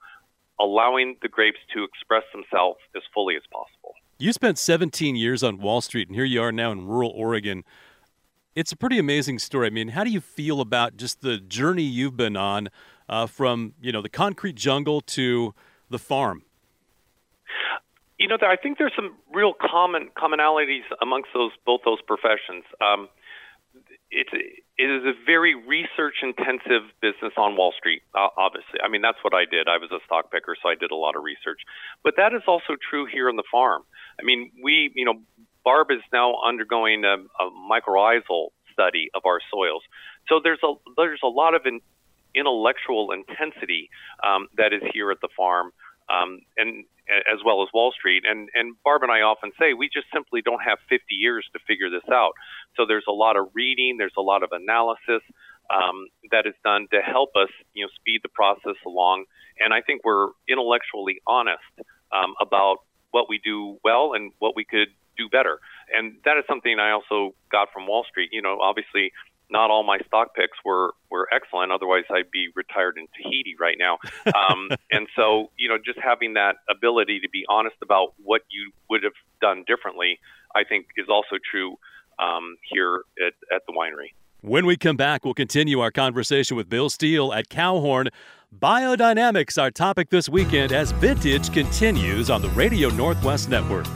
allowing 0.60 1.18
the 1.22 1.30
grapes 1.30 1.60
to 1.74 1.84
express 1.84 2.24
themselves 2.34 2.80
as 2.96 3.02
fully 3.14 3.36
as 3.36 3.44
possible. 3.52 3.94
You 4.20 4.32
spent 4.34 4.58
17 4.58 5.16
years 5.16 5.44
on 5.44 5.58
Wall 5.58 5.82
Street, 5.82 6.08
and 6.08 6.16
here 6.16 6.26
you 6.26 6.42
are 6.42 6.52
now 6.52 6.72
in 6.72 6.88
rural 6.88 7.12
Oregon. 7.12 7.64
It's 8.56 8.72
a 8.72 8.78
pretty 8.78 9.00
amazing 9.00 9.40
story. 9.40 9.68
I 9.68 9.70
mean, 9.72 9.90
how 9.90 10.04
do 10.04 10.12
you 10.12 10.22
feel 10.22 10.62
about 10.62 10.98
just 10.98 11.22
the 11.22 11.38
journey 11.38 11.84
you've 11.84 12.16
been 12.16 12.38
on 12.38 12.70
uh, 13.10 13.26
from 13.26 13.74
you 13.82 13.92
know 13.92 14.02
the 14.02 14.10
concrete 14.10 14.56
jungle 14.56 15.02
to 15.02 15.56
the 15.90 15.98
farm? 15.98 16.44
You 18.19 18.28
know, 18.28 18.38
I 18.41 18.56
think 18.56 18.78
there's 18.78 18.93
some 18.95 19.15
real 19.34 19.54
common 19.54 20.10
commonalities 20.17 20.84
amongst 21.02 21.30
those 21.34 21.52
both 21.65 21.82
those 21.84 22.02
professions. 22.02 22.63
Um, 22.80 23.10
it's 24.12 24.30
it 24.78 24.86
is 24.86 25.04
a 25.04 25.13
very 25.26 25.56
research 25.56 26.21
intensive 26.21 26.84
business 27.02 27.34
on 27.38 27.56
Wall 27.56 27.73
Street. 27.78 28.04
Obviously, 28.15 28.80
I 28.84 28.88
mean 28.88 29.02
that's 29.02 29.17
what 29.23 29.34
I 29.34 29.45
did. 29.49 29.67
I 29.67 29.78
was 29.78 29.91
a 29.91 29.99
stock 30.06 30.32
picker, 30.32 30.56
so 30.62 30.69
I 30.69 30.76
did 30.76 30.91
a 30.91 30.95
lot 30.95 31.15
of 31.15 31.23
research. 31.23 31.62
But 32.04 32.13
that 32.17 32.34
is 32.34 32.43
also 32.47 32.76
true 32.89 33.06
here 33.12 33.30
on 33.30 33.36
the 33.36 33.43
farm. 33.52 33.82
I 34.19 34.23
mean, 34.23 34.52
we, 34.63 34.91
you 34.95 35.06
know, 35.06 35.15
Barb 35.65 35.88
is 35.89 36.02
now 36.12 36.36
undergoing 36.45 37.04
a, 37.06 37.15
a 37.15 37.49
mycorrhizal 37.52 38.49
study 38.71 39.10
of 39.15 39.23
our 39.26 39.39
soils. 39.52 39.82
So 40.30 40.39
there's 40.43 40.62
a 40.63 40.73
there's 40.97 41.21
a 41.23 41.28
lot 41.28 41.56
of 41.56 41.65
in, 41.65 41.82
intellectual 42.36 43.12
intensity 43.12 43.89
um, 44.23 44.47
that 44.58 44.73
is 44.73 44.82
here 44.93 45.10
at 45.10 45.21
the 45.21 45.30
farm 45.36 45.71
um, 46.10 46.41
and 46.58 46.86
as 47.10 47.39
well 47.46 47.63
as 47.63 47.70
Wall 47.74 47.92
Street. 47.92 48.24
And 48.26 48.50
and 48.54 48.76
Barb 48.84 49.04
and 49.04 49.12
I 49.12 49.22
often 49.22 49.52
say 49.60 49.74
we 49.74 49.89
just 49.94 50.08
simply 50.13 50.42
don't 50.42 50.62
have 50.62 50.78
50 50.89 51.04
years 51.16 51.46
to 51.54 51.60
figure 51.68 51.89
this 51.89 52.08
out. 52.12 52.34
So 52.76 52.86
there's 52.88 53.06
a 53.08 53.12
lot 53.12 53.38
of 53.38 53.48
reading, 53.54 53.98
there's 53.98 54.18
a 54.18 54.22
lot 54.22 54.44
of 54.44 54.50
analysis 54.52 55.22
um, 55.70 56.08
that 56.32 56.46
is 56.46 56.54
done 56.63 56.88
to 56.92 57.02
help 57.02 57.32
us, 57.36 57.50
you 57.74 57.86
know, 57.86 57.89
speed 57.96 58.22
the 58.24 58.30
process 58.30 58.78
along. 58.86 59.26
And 59.60 59.74
I 59.74 59.82
think 59.82 60.04
we're 60.04 60.30
intellectually 60.48 61.22
honest 61.28 61.63
um, 62.12 62.36
about 62.39 62.78
what 63.12 63.30
we 63.30 63.39
do 63.44 63.78
well 63.84 64.13
and 64.13 64.32
what 64.39 64.56
we 64.56 64.66
could 64.66 64.89
do 65.18 65.30
better. 65.30 65.60
And 65.94 66.18
that 66.26 66.38
is 66.38 66.44
something 66.48 66.80
I 66.80 66.92
also 66.92 67.36
got 67.52 67.70
from 67.72 67.88
Wall 67.88 68.06
Street. 68.10 68.30
You 68.32 68.42
know, 68.42 68.60
obviously 68.60 69.12
not 69.54 69.70
all 69.70 69.84
my 69.84 70.00
stock 70.08 70.36
picks 70.36 70.58
were 70.66 70.94
were 71.10 71.30
excellent. 71.32 71.72
Otherwise, 71.72 72.04
I'd 72.10 72.32
be 72.32 72.48
retired 72.56 72.98
in 72.98 73.06
Tahiti 73.16 73.56
right 73.58 73.78
now. 73.80 74.00
Um, 74.28 74.70
and 74.92 75.08
so, 75.16 75.52
you 75.58 75.70
know, 75.70 75.78
just 75.78 76.00
having 76.04 76.34
that 76.34 76.56
ability 76.70 77.20
to 77.22 77.30
be 77.30 77.46
honest 77.48 77.76
about 77.82 78.13
what 78.22 78.42
you 78.50 78.72
would 78.89 79.04
have 79.04 79.13
done 79.39 79.63
differently, 79.66 80.20
I 80.56 80.63
think, 80.63 80.88
is 80.98 81.08
also 81.08 81.38
true 81.50 81.78
um, 82.20 82.58
here 82.70 83.04
at, 83.26 83.34
at 83.56 83.62
the 83.68 83.74
winery. 83.74 84.12
When 84.42 84.66
we 84.66 84.76
come 84.76 84.98
back, 84.98 85.24
we'll 85.24 85.36
continue 85.36 85.80
our 85.80 85.92
conversation 85.92 86.58
with 86.58 86.68
Bill 86.68 86.89
Steele 86.89 87.32
at 87.32 87.48
Cowhorn. 87.48 88.10
Biodynamics, 88.60 89.62
our 89.62 89.72
topic 89.72 90.10
this 90.10 90.28
weekend, 90.28 90.74
as 90.74 90.92
vintage 90.94 91.54
continues 91.54 92.30
on 92.30 92.42
the 92.42 92.50
Radio 92.50 92.89
Northwest 92.89 93.50
Network. 93.50 93.88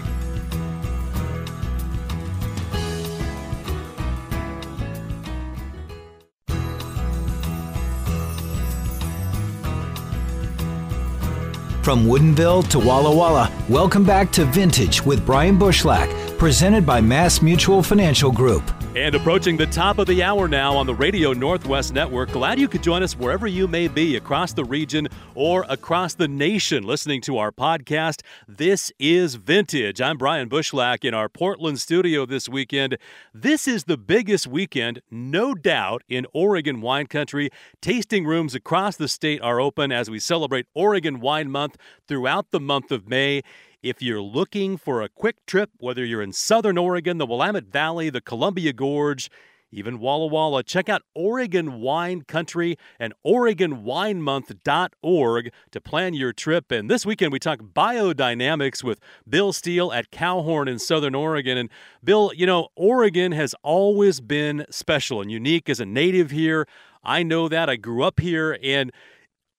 From 11.88 12.04
Woodinville 12.06 12.67
to 12.71 12.80
Walla 12.80 13.15
Walla, 13.15 13.50
welcome 13.69 14.04
back 14.04 14.30
to 14.34 14.43
Vintage 14.43 15.02
with 15.06 15.26
Brian 15.26 15.58
Bushlach, 15.58 16.38
presented 16.38 16.86
by 16.86 17.00
Mass 17.00 17.41
Mutual 17.41 17.82
Financial 17.82 18.30
Group. 18.30 18.77
And 18.97 19.13
approaching 19.13 19.57
the 19.57 19.67
top 19.67 19.99
of 19.99 20.07
the 20.07 20.23
hour 20.23 20.47
now 20.47 20.75
on 20.75 20.88
the 20.88 20.95
Radio 20.95 21.31
Northwest 21.31 21.93
Network. 21.93 22.31
Glad 22.31 22.60
you 22.60 22.67
could 22.67 22.81
join 22.81 23.03
us 23.03 23.15
wherever 23.15 23.45
you 23.45 23.67
may 23.67 23.88
be 23.88 24.15
across 24.15 24.53
the 24.53 24.65
region 24.65 25.07
or 25.36 25.67
across 25.69 26.15
the 26.15 26.27
nation 26.27 26.83
listening 26.83 27.21
to 27.21 27.38
our 27.38 27.51
podcast. 27.51 28.23
This 28.47 28.91
is 28.97 29.36
Vintage. 29.36 30.01
I'm 30.01 30.17
Brian 30.17 30.49
Bushlach 30.49 31.05
in 31.05 31.13
our 31.13 31.29
Portland 31.29 31.79
studio 31.79 32.25
this 32.25 32.49
weekend. 32.49 32.97
This 33.36 33.67
is 33.67 33.83
the 33.83 33.97
biggest 33.97 34.47
weekend, 34.47 35.03
no 35.12 35.53
doubt, 35.53 36.01
in 36.10 36.25
Oregon 36.33 36.81
wine 36.81 37.05
country. 37.05 37.51
Tasting 37.83 38.25
rooms 38.25 38.55
across 38.55 38.97
the 38.97 39.07
state 39.07 39.39
are 39.43 39.62
open 39.62 39.91
as 39.91 40.10
we 40.10 40.17
celebrate 40.17 40.65
Oregon 40.73 41.19
Wine 41.19 41.51
Month 41.51 41.77
throughout 42.07 42.49
the 42.49 42.60
month 42.60 42.91
of 42.91 43.07
May. 43.07 43.43
If 43.88 44.02
you're 44.02 44.21
looking 44.21 44.76
for 44.76 45.02
a 45.02 45.08
quick 45.08 45.38
trip, 45.45 45.69
whether 45.78 46.04
you're 46.04 46.21
in 46.21 46.34
Southern 46.34 46.78
Oregon, 46.78 47.19
the 47.19 47.26
Willamette 47.26 47.71
Valley, 47.71 48.10
the 48.10 48.19
Columbia 48.19 48.73
Gorge, 48.73 49.32
even 49.71 50.00
Walla 50.00 50.28
Walla, 50.28 50.62
check 50.62 50.89
out 50.89 51.04
Oregon 51.15 51.80
Wine 51.80 52.23
Country 52.23 52.76
and 53.00 53.13
OregonWineMonth.org 53.26 55.54
to 55.71 55.80
plan 55.80 56.13
your 56.15 56.34
trip. 56.34 56.69
And 56.69 56.91
this 56.91 57.06
weekend, 57.06 57.32
we 57.32 57.39
talk 57.39 57.60
biodynamics 57.60 58.84
with 58.84 59.00
Bill 59.26 59.54
Steele 59.54 59.93
at 59.93 60.12
Cowhorn 60.12 60.67
in 60.67 60.80
Southern 60.80 61.15
Oregon. 61.15 61.58
And 61.58 61.69
Bill, 62.04 62.34
you 62.36 62.45
know, 62.45 62.67
Oregon 62.76 63.32
has 63.32 63.56
always 63.63 64.19
been 64.19 64.65
special 64.69 65.21
and 65.21 65.32
unique 65.32 65.69
as 65.69 65.80
a 65.80 65.86
native 65.86 66.32
here. 66.32 66.67
I 67.06 67.23
know 67.23 67.47
that. 67.47 67.69
I 67.69 67.78
grew 67.78 68.04
up 68.04 68.19
here. 68.19 68.60
And 68.62 68.91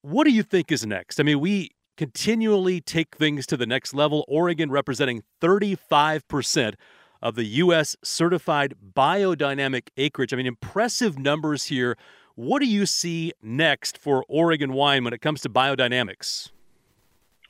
what 0.03 0.25
do 0.25 0.33
you 0.33 0.43
think 0.43 0.71
is 0.71 0.85
next? 0.85 1.19
I 1.19 1.23
mean, 1.23 1.41
we 1.41 1.71
continually 1.99 2.81
take 2.81 3.17
things 3.17 3.47
to 3.49 3.57
the 3.57 3.67
next 3.67 3.93
level. 3.93 4.25
Oregon 4.29 4.71
representing 4.71 5.25
35% 5.43 6.75
of 7.21 7.35
the 7.35 7.45
U.S. 7.45 7.97
certified 8.03 8.75
biodynamic 8.95 9.89
acreage. 9.97 10.33
I 10.33 10.37
mean, 10.37 10.47
impressive 10.47 11.19
numbers 11.19 11.65
here. 11.65 11.99
What 12.37 12.61
do 12.61 12.67
you 12.67 12.87
see 12.87 13.33
next 13.43 13.99
for 13.99 14.25
Oregon 14.29 14.73
wine 14.73 15.03
when 15.03 15.13
it 15.13 15.21
comes 15.21 15.41
to 15.41 15.49
biodynamics? 15.51 16.51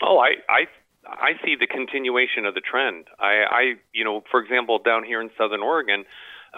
Oh, 0.01 0.19
I, 0.19 0.31
I 0.49 0.65
I 1.07 1.33
see 1.45 1.55
the 1.59 1.67
continuation 1.67 2.45
of 2.45 2.55
the 2.55 2.61
trend. 2.61 3.07
I, 3.19 3.45
I, 3.51 3.63
you 3.93 4.05
know, 4.05 4.23
for 4.31 4.41
example, 4.43 4.79
down 4.79 5.05
here 5.05 5.23
in 5.23 5.31
Southern 5.39 5.63
Oregon, 5.63 6.05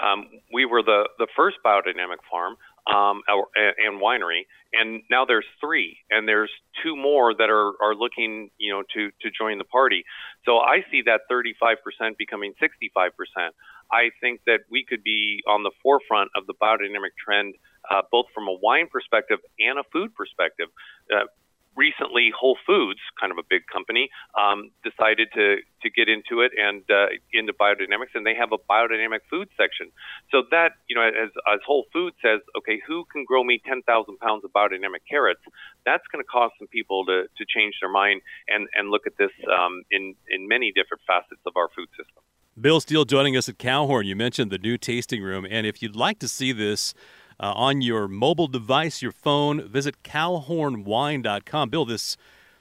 um, 0.00 0.29
we 0.53 0.64
were 0.64 0.83
the 0.83 1.09
the 1.18 1.26
first 1.37 1.57
biodynamic 1.64 2.18
farm 2.31 2.57
um, 2.94 3.22
and 3.26 4.00
winery, 4.00 4.46
and 4.72 5.03
now 5.11 5.24
there's 5.24 5.46
three, 5.61 5.98
and 6.11 6.29
there's 6.29 6.50
two 6.83 6.96
more 6.96 7.35
that 7.35 7.50
are 7.50 7.72
are 7.83 7.94
looking, 7.94 8.50
you 8.59 8.72
know, 8.72 8.83
to 8.94 9.11
to 9.22 9.31
join 9.31 9.59
the 9.59 9.64
party. 9.64 10.05
So 10.44 10.59
I 10.59 10.85
see 10.90 11.03
that 11.07 11.22
35% 11.31 12.16
becoming 12.18 12.55
65%. 12.62 13.11
I 13.92 14.11
think 14.20 14.40
that 14.46 14.61
we 14.70 14.85
could 14.88 15.03
be 15.03 15.42
on 15.48 15.62
the 15.62 15.72
forefront 15.83 16.31
of 16.37 16.46
the 16.46 16.55
biodynamic 16.55 17.14
trend, 17.22 17.55
uh, 17.90 18.03
both 18.11 18.26
from 18.35 18.46
a 18.48 18.57
wine 18.62 18.87
perspective 18.90 19.38
and 19.59 19.79
a 19.79 19.83
food 19.92 20.14
perspective. 20.14 20.68
Uh, 21.12 21.26
recently 21.76 22.30
Whole 22.38 22.56
Foods, 22.66 23.00
kind 23.20 23.33
of 23.33 23.38
a 23.38 23.46
big 23.48 23.66
company, 23.66 24.11
um, 24.38 24.70
decided 24.83 25.28
to 25.35 25.56
to 25.83 25.90
get 25.90 26.09
into 26.09 26.42
it 26.42 26.52
and 26.56 26.83
uh, 26.90 27.06
into 27.33 27.52
biodynamics, 27.52 28.12
and 28.14 28.26
they 28.26 28.35
have 28.35 28.52
a 28.52 28.59
biodynamic 28.59 29.20
food 29.30 29.48
section. 29.56 29.90
So 30.30 30.42
that 30.50 30.72
you 30.88 30.96
know, 30.96 31.02
as 31.02 31.30
as 31.52 31.61
Whole 31.66 31.87
Foods 31.92 32.16
says, 32.22 32.40
okay, 32.56 32.80
who 32.87 33.04
can 33.12 33.24
grow 33.24 33.42
me 33.44 33.61
10,000 33.64 33.85
pounds 34.18 34.44
of 34.44 34.52
biodynamic 34.52 35.06
carrots? 35.09 35.40
That's 35.87 36.04
going 36.12 36.22
to 36.22 36.28
cause 36.28 36.50
some 36.59 36.68
people 36.68 37.04
to 37.06 37.24
to 37.24 37.44
change 37.46 37.74
their 37.80 37.90
mind 37.90 38.22
and 38.48 38.68
and 38.74 38.90
look 38.90 39.06
at 39.06 39.16
this 39.18 39.33
um, 39.48 39.83
in 39.90 40.14
in 40.28 40.48
many 40.48 40.72
different 40.72 41.02
facets 41.06 41.40
of 41.46 41.56
our 41.56 41.68
food 41.74 41.88
system. 41.96 42.22
Bill 42.61 42.80
Steele 42.80 43.04
joining 43.04 43.37
us 43.37 43.48
at 43.48 43.59
Cowhorn. 43.59 44.06
You 44.06 44.16
mentioned 44.16 44.50
the 44.50 44.59
new 44.59 44.76
tasting 44.76 45.22
room, 45.22 45.46
and 45.48 45.66
if 45.66 45.83
you'd 45.83 45.96
like 45.96 46.18
to 46.18 46.28
see 46.28 46.52
this 46.52 46.94
uh, 47.40 47.53
on 47.57 47.81
your 47.81 48.07
mobile 48.07 48.46
device, 48.46 49.00
your 49.03 49.12
phone. 49.12 49.66
Visit 49.66 50.03
cowhornwine.com. 50.03 51.70
Bill, 51.70 51.85
this 51.85 52.16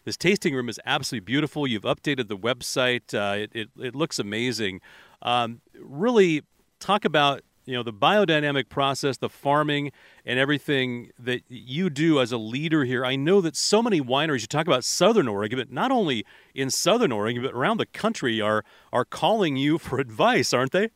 this 0.06 0.18
tasting 0.18 0.56
room 0.56 0.70
is 0.70 0.80
absolutely 0.86 1.26
beautiful. 1.26 1.68
You've 1.68 1.84
updated 1.84 2.30
the 2.30 2.38
website. 2.38 3.14
Uh, 3.14 3.44
it, 3.44 3.52
it, 3.54 3.70
it, 3.78 3.96
looks 3.96 4.18
amazing. 4.18 4.80
Um, 5.22 5.62
really 5.78 6.44
talk 6.80 7.04
about 7.04 7.42
you 7.66 7.76
know 7.76 7.84
the 7.84 7.94
biodynamic 7.94 8.70
process, 8.70 9.18
the 9.18 9.30
farming, 9.30 9.92
and 10.26 10.40
everything 10.40 11.12
that 11.20 11.42
you 11.50 11.90
do 11.90 12.22
as 12.22 12.32
a 12.32 12.38
leader 12.38 12.86
here. 12.86 13.06
I 13.06 13.18
know 13.18 13.42
that 13.42 13.56
so 13.56 13.84
many 13.84 14.02
wineries. 14.02 14.42
You 14.42 14.48
talk 14.48 14.66
about 14.66 14.86
Southern 14.86 15.28
Oregon, 15.28 15.60
but 15.60 15.72
not 15.72 15.92
only 15.92 16.26
in 16.56 16.72
Southern 16.72 17.12
Oregon, 17.12 17.44
but 17.44 17.54
around 17.54 17.78
the 17.78 17.86
country 17.86 18.40
are 18.40 18.64
are 18.94 19.06
calling 19.06 19.58
you 19.58 19.78
for 19.78 20.00
advice, 20.00 20.54
aren't 20.54 20.72
they? 20.72 20.90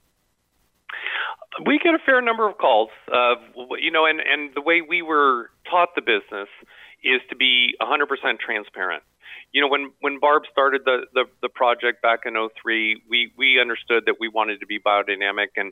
We 1.66 1.80
get 1.80 1.94
a 1.94 2.00
fair 2.06 2.22
number 2.22 2.50
of 2.50 2.58
calls, 2.58 2.90
uh, 3.12 3.36
you 3.80 3.92
know, 3.92 4.06
and, 4.06 4.20
and 4.20 4.52
the 4.56 4.62
way 4.62 4.82
we 4.82 5.02
were 5.02 5.50
taught 5.70 5.90
the 5.96 6.02
business 6.02 6.50
is 7.04 7.22
to 7.30 7.36
be 7.36 7.76
100% 7.82 8.08
transparent. 8.40 9.04
You 9.54 9.62
know, 9.62 9.68
when, 9.68 9.92
when 10.02 10.20
Barb 10.20 10.44
started 10.52 10.82
the, 10.84 11.06
the, 11.14 11.26
the 11.42 11.50
project 11.50 12.02
back 12.02 12.22
in 12.26 12.34
03, 12.34 13.04
we, 13.08 13.32
we 13.38 13.62
understood 13.62 14.04
that 14.08 14.16
we 14.20 14.28
wanted 14.28 14.60
to 14.62 14.66
be 14.66 14.80
biodynamic. 14.80 15.54
And 15.56 15.72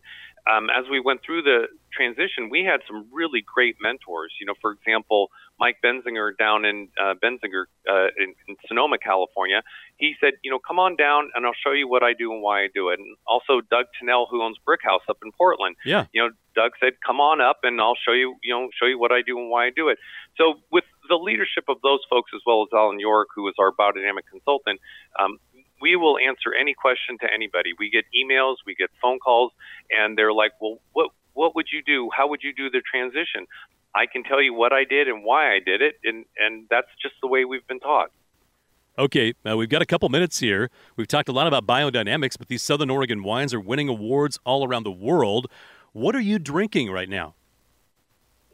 um, 0.49 0.69
as 0.69 0.85
we 0.89 0.99
went 0.99 1.21
through 1.25 1.41
the 1.41 1.65
transition, 1.91 2.49
we 2.49 2.63
had 2.63 2.81
some 2.87 3.07
really 3.11 3.41
great 3.41 3.77
mentors. 3.81 4.33
You 4.39 4.45
know, 4.45 4.53
for 4.61 4.71
example, 4.71 5.29
Mike 5.59 5.77
Benziger 5.83 6.31
down 6.37 6.65
in 6.65 6.89
uh, 6.99 7.13
Benziger 7.23 7.65
uh, 7.89 8.09
in, 8.17 8.33
in 8.47 8.55
Sonoma, 8.67 8.97
California. 8.97 9.61
He 9.97 10.15
said, 10.19 10.33
you 10.43 10.49
know, 10.49 10.59
come 10.59 10.79
on 10.79 10.95
down 10.95 11.29
and 11.35 11.45
I'll 11.45 11.57
show 11.63 11.71
you 11.71 11.87
what 11.87 12.03
I 12.03 12.13
do 12.13 12.33
and 12.33 12.41
why 12.41 12.63
I 12.63 12.67
do 12.73 12.89
it. 12.89 12.99
And 12.99 13.15
also 13.27 13.61
Doug 13.69 13.85
Tunnell, 13.97 14.25
who 14.29 14.41
owns 14.41 14.57
Brickhouse 14.67 15.07
up 15.09 15.17
in 15.23 15.31
Portland. 15.31 15.75
Yeah. 15.85 16.05
You 16.13 16.23
know, 16.23 16.29
Doug 16.55 16.71
said, 16.79 16.93
come 17.05 17.19
on 17.19 17.41
up 17.41 17.59
and 17.63 17.79
I'll 17.79 17.97
show 18.03 18.13
you, 18.13 18.35
you 18.43 18.53
know, 18.53 18.69
show 18.79 18.87
you 18.87 18.99
what 18.99 19.11
I 19.11 19.21
do 19.21 19.37
and 19.39 19.49
why 19.49 19.67
I 19.67 19.69
do 19.69 19.89
it. 19.89 19.99
So 20.37 20.55
with 20.71 20.85
the 21.09 21.15
leadership 21.15 21.65
of 21.67 21.77
those 21.81 21.99
folks, 22.09 22.31
as 22.35 22.41
well 22.45 22.63
as 22.63 22.69
Alan 22.73 22.99
York, 22.99 23.29
who 23.35 23.47
is 23.47 23.55
our 23.59 23.71
biodynamic 23.71 24.27
consultant, 24.29 24.79
um, 25.19 25.37
we 25.81 25.95
will 25.95 26.17
answer 26.17 26.53
any 26.53 26.73
question 26.73 27.17
to 27.21 27.27
anybody. 27.33 27.73
We 27.77 27.89
get 27.89 28.05
emails, 28.15 28.57
we 28.65 28.75
get 28.75 28.89
phone 29.01 29.19
calls, 29.19 29.51
and 29.89 30.17
they're 30.17 30.33
like, 30.33 30.51
well, 30.61 30.79
what 30.93 31.09
what 31.33 31.55
would 31.55 31.67
you 31.71 31.81
do? 31.81 32.09
How 32.15 32.27
would 32.27 32.41
you 32.43 32.53
do 32.53 32.69
the 32.69 32.81
transition? 32.81 33.47
I 33.95 34.05
can 34.05 34.23
tell 34.23 34.41
you 34.41 34.53
what 34.53 34.73
I 34.73 34.83
did 34.83 35.07
and 35.07 35.23
why 35.23 35.53
I 35.53 35.59
did 35.59 35.81
it, 35.81 35.95
and 36.03 36.25
and 36.37 36.67
that's 36.69 36.87
just 37.01 37.15
the 37.21 37.27
way 37.27 37.45
we've 37.45 37.65
been 37.67 37.79
taught. 37.79 38.11
Okay, 38.97 39.33
uh, 39.49 39.55
we've 39.55 39.69
got 39.69 39.81
a 39.81 39.85
couple 39.85 40.07
minutes 40.09 40.39
here. 40.39 40.69
We've 40.97 41.07
talked 41.07 41.29
a 41.29 41.31
lot 41.31 41.47
about 41.47 41.65
biodynamics, 41.65 42.37
but 42.37 42.49
these 42.49 42.61
Southern 42.61 42.89
Oregon 42.89 43.23
wines 43.23 43.53
are 43.53 43.59
winning 43.59 43.87
awards 43.87 44.37
all 44.45 44.67
around 44.67 44.83
the 44.83 44.91
world. 44.91 45.49
What 45.93 46.15
are 46.15 46.21
you 46.21 46.39
drinking 46.39 46.91
right 46.91 47.09
now? 47.09 47.35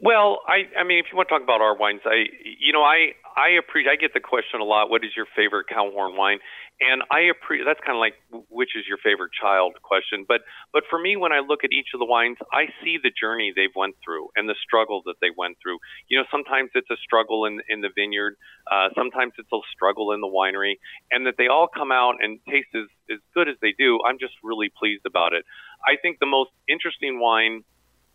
Well, 0.00 0.40
I 0.46 0.70
I 0.78 0.84
mean, 0.84 0.98
if 0.98 1.06
you 1.10 1.16
want 1.16 1.28
to 1.28 1.34
talk 1.34 1.42
about 1.42 1.60
our 1.60 1.76
wines, 1.76 2.02
I 2.06 2.26
you 2.60 2.72
know 2.72 2.82
I 2.82 3.18
I 3.36 3.58
appreciate 3.58 3.90
I 3.90 3.96
get 3.96 4.14
the 4.14 4.20
question 4.22 4.60
a 4.60 4.64
lot. 4.64 4.90
What 4.90 5.04
is 5.04 5.10
your 5.16 5.26
favorite 5.34 5.66
Cowhorn 5.68 6.16
wine? 6.16 6.38
And 6.80 7.02
I 7.10 7.26
appreciate 7.26 7.66
that's 7.66 7.82
kind 7.84 7.98
of 7.98 8.02
like 8.02 8.14
which 8.48 8.78
is 8.78 8.86
your 8.86 8.98
favorite 9.02 9.32
child 9.34 9.74
question. 9.82 10.24
But 10.28 10.42
but 10.72 10.84
for 10.88 11.00
me, 11.00 11.16
when 11.16 11.32
I 11.32 11.40
look 11.40 11.64
at 11.64 11.72
each 11.72 11.90
of 11.94 11.98
the 11.98 12.06
wines, 12.06 12.38
I 12.52 12.70
see 12.82 12.98
the 13.02 13.10
journey 13.10 13.52
they've 13.54 13.74
went 13.74 13.96
through 14.04 14.30
and 14.36 14.48
the 14.48 14.54
struggle 14.62 15.02
that 15.06 15.18
they 15.20 15.34
went 15.36 15.58
through. 15.60 15.78
You 16.06 16.18
know, 16.18 16.26
sometimes 16.30 16.70
it's 16.78 16.90
a 16.90 16.96
struggle 17.02 17.44
in 17.46 17.58
in 17.68 17.80
the 17.80 17.90
vineyard, 17.90 18.36
uh, 18.70 18.90
sometimes 18.94 19.32
it's 19.36 19.50
a 19.52 19.58
struggle 19.74 20.12
in 20.12 20.20
the 20.20 20.30
winery, 20.30 20.78
and 21.10 21.26
that 21.26 21.34
they 21.38 21.48
all 21.48 21.66
come 21.66 21.90
out 21.90 22.22
and 22.22 22.38
taste 22.46 22.70
as 22.78 22.86
as 23.10 23.18
good 23.34 23.48
as 23.48 23.56
they 23.62 23.74
do. 23.76 23.98
I'm 24.06 24.18
just 24.18 24.34
really 24.44 24.70
pleased 24.78 25.06
about 25.06 25.32
it. 25.34 25.44
I 25.82 25.96
think 26.00 26.18
the 26.20 26.30
most 26.30 26.50
interesting 26.68 27.18
wine 27.18 27.64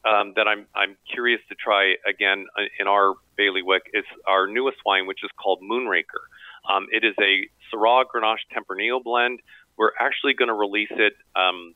um, 0.05 0.33
that 0.35 0.47
I'm 0.47 0.65
I'm 0.75 0.97
curious 1.11 1.41
to 1.49 1.55
try 1.55 1.95
again 2.07 2.45
uh, 2.57 2.63
in 2.79 2.87
our 2.87 3.15
bailiwick 3.37 3.83
is 3.93 4.05
our 4.27 4.47
newest 4.47 4.77
wine, 4.85 5.07
which 5.07 5.23
is 5.23 5.31
called 5.41 5.59
Moonraker. 5.61 6.27
Um, 6.69 6.87
it 6.91 7.03
is 7.03 7.15
a 7.19 7.47
Syrah 7.71 8.05
Grenache 8.05 8.45
Tempranillo 8.55 9.03
blend. 9.03 9.39
We're 9.77 9.91
actually 9.99 10.33
going 10.33 10.49
to 10.49 10.53
release 10.53 10.91
it 10.91 11.13
um, 11.35 11.73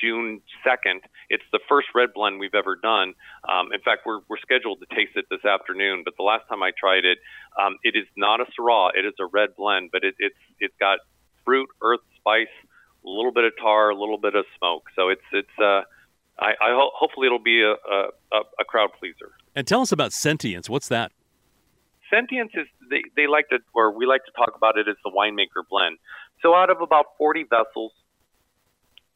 June 0.00 0.40
2nd. 0.64 1.00
It's 1.28 1.44
the 1.52 1.60
first 1.68 1.88
red 1.94 2.10
blend 2.14 2.38
we've 2.38 2.54
ever 2.54 2.76
done. 2.76 3.14
Um, 3.48 3.72
in 3.72 3.80
fact, 3.80 4.02
we're, 4.06 4.20
we're 4.28 4.38
scheduled 4.38 4.80
to 4.80 4.94
taste 4.94 5.16
it 5.16 5.26
this 5.30 5.44
afternoon, 5.44 6.02
but 6.04 6.14
the 6.16 6.22
last 6.22 6.48
time 6.48 6.62
I 6.62 6.70
tried 6.78 7.04
it, 7.04 7.18
um, 7.60 7.76
it 7.82 7.96
is 7.96 8.06
not 8.16 8.40
a 8.40 8.44
Syrah. 8.58 8.90
It 8.94 9.04
is 9.04 9.14
a 9.20 9.26
red 9.26 9.56
blend, 9.56 9.90
but 9.92 10.04
it, 10.04 10.14
it's 10.18 10.38
it's 10.60 10.74
got 10.78 10.98
fruit, 11.44 11.68
earth, 11.82 12.00
spice, 12.16 12.52
a 13.04 13.08
little 13.08 13.32
bit 13.32 13.44
of 13.44 13.52
tar, 13.60 13.90
a 13.90 13.98
little 13.98 14.18
bit 14.18 14.34
of 14.34 14.44
smoke. 14.58 14.84
So 14.94 15.08
it's 15.08 15.26
it's 15.32 15.58
uh, 15.62 15.82
I, 16.38 16.50
I 16.60 16.70
ho- 16.70 16.90
hopefully 16.94 17.26
it'll 17.26 17.38
be 17.38 17.62
a, 17.62 17.72
a, 17.72 18.40
a 18.60 18.64
crowd 18.64 18.90
pleaser. 18.98 19.32
And 19.54 19.66
tell 19.66 19.80
us 19.80 19.92
about 19.92 20.12
Sentience. 20.12 20.68
What's 20.70 20.88
that? 20.88 21.12
Sentience 22.10 22.52
is 22.54 22.66
they, 22.90 23.02
they 23.16 23.26
like 23.26 23.48
to 23.50 23.58
or 23.74 23.92
we 23.92 24.06
like 24.06 24.24
to 24.24 24.32
talk 24.32 24.52
about 24.56 24.78
it 24.78 24.88
as 24.88 24.96
the 25.04 25.10
winemaker 25.10 25.66
blend. 25.68 25.98
So 26.42 26.54
out 26.54 26.70
of 26.70 26.80
about 26.80 27.06
40 27.18 27.44
vessels 27.44 27.92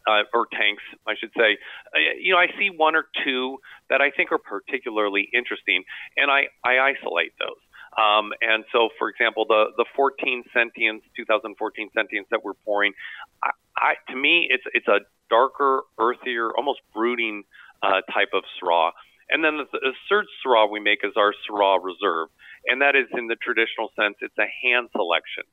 uh, 0.07 0.23
or 0.35 0.47
tanks, 0.53 0.83
I 1.07 1.15
should 1.19 1.31
say, 1.37 1.59
uh, 1.95 1.99
you 2.21 2.33
know, 2.33 2.39
I 2.39 2.49
see 2.59 2.71
one 2.75 2.97
or 2.97 3.07
two 3.25 3.59
that 3.89 4.01
I 4.01 4.11
think 4.11 4.33
are 4.33 4.39
particularly 4.39 5.29
interesting, 5.33 5.85
and 6.17 6.31
I, 6.31 6.49
I 6.65 6.93
isolate 6.93 7.33
those. 7.39 7.61
Um, 7.93 8.33
and 8.41 8.65
so, 8.73 8.89
for 8.99 9.11
example, 9.11 9.45
the 9.47 9.67
the 9.77 9.85
14 9.95 10.45
Sentience, 10.55 11.03
2014 11.15 11.91
Sentience 11.95 12.27
that 12.31 12.43
we're 12.43 12.55
pouring, 12.65 12.95
I, 13.43 13.51
I, 13.77 13.95
to 14.11 14.17
me, 14.17 14.49
it's 14.51 14.65
it's 14.73 14.89
a 14.89 15.01
darker, 15.33 15.85
earthier, 15.99 16.51
almost 16.55 16.81
brooding 16.93 17.45
uh, 17.83 18.05
type 18.13 18.29
of 18.35 18.45
Syrah. 18.61 18.91
And 19.31 19.43
then 19.43 19.57
the, 19.57 19.65
the 19.73 19.95
third 20.11 20.27
Syrah 20.45 20.71
we 20.71 20.79
make 20.79 21.01
is 21.03 21.13
our 21.17 21.33
Syrah 21.49 21.83
Reserve, 21.83 22.29
and 22.67 22.83
that 22.83 22.95
is 22.95 23.07
in 23.17 23.29
the 23.29 23.37
traditional 23.37 23.89
sense, 23.99 24.17
it's 24.21 24.37
a 24.39 24.51
hand 24.63 24.91
selection 24.93 25.45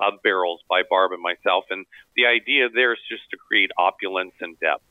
of 0.00 0.14
barrels 0.24 0.60
by 0.68 0.82
Barb 0.88 1.12
and 1.12 1.22
myself. 1.22 1.64
And 1.70 1.86
the 2.16 2.26
idea 2.26 2.68
there 2.68 2.92
is 2.92 2.98
just 3.08 3.30
to 3.30 3.36
create 3.36 3.70
opulence 3.78 4.34
and 4.40 4.58
depth. 4.58 4.82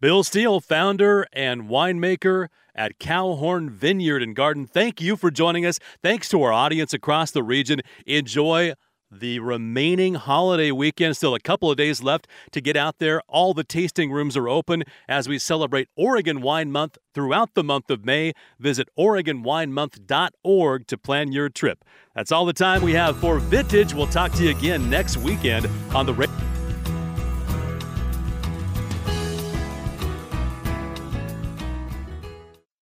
Bill 0.00 0.24
Steele, 0.24 0.60
founder 0.60 1.26
and 1.32 1.68
winemaker 1.68 2.48
at 2.74 2.98
Cowhorn 2.98 3.70
Vineyard 3.70 4.22
and 4.22 4.34
Garden. 4.34 4.66
Thank 4.66 5.00
you 5.00 5.16
for 5.16 5.30
joining 5.30 5.64
us. 5.64 5.78
Thanks 6.02 6.28
to 6.30 6.42
our 6.42 6.52
audience 6.52 6.92
across 6.92 7.30
the 7.30 7.42
region. 7.42 7.82
Enjoy 8.06 8.72
the 9.12 9.38
remaining 9.40 10.14
holiday 10.14 10.70
weekend. 10.70 11.16
Still 11.16 11.34
a 11.34 11.40
couple 11.40 11.70
of 11.70 11.76
days 11.76 12.02
left 12.02 12.26
to 12.52 12.60
get 12.60 12.76
out 12.76 12.98
there. 12.98 13.22
All 13.28 13.52
the 13.54 13.64
tasting 13.64 14.10
rooms 14.10 14.36
are 14.36 14.48
open 14.48 14.84
as 15.08 15.28
we 15.28 15.38
celebrate 15.38 15.88
Oregon 15.96 16.40
Wine 16.40 16.72
Month 16.72 16.98
throughout 17.14 17.54
the 17.54 17.64
month 17.64 17.90
of 17.90 18.04
May. 18.04 18.32
Visit 18.58 18.88
OregonWineMonth.org 18.98 20.86
to 20.86 20.98
plan 20.98 21.32
your 21.32 21.48
trip. 21.48 21.84
That's 22.14 22.32
all 22.32 22.46
the 22.46 22.52
time 22.52 22.82
we 22.82 22.94
have 22.94 23.18
for 23.18 23.38
Vintage. 23.38 23.94
We'll 23.94 24.06
talk 24.06 24.32
to 24.32 24.44
you 24.44 24.50
again 24.50 24.88
next 24.88 25.16
weekend 25.16 25.66
on 25.94 26.06
the. 26.06 26.51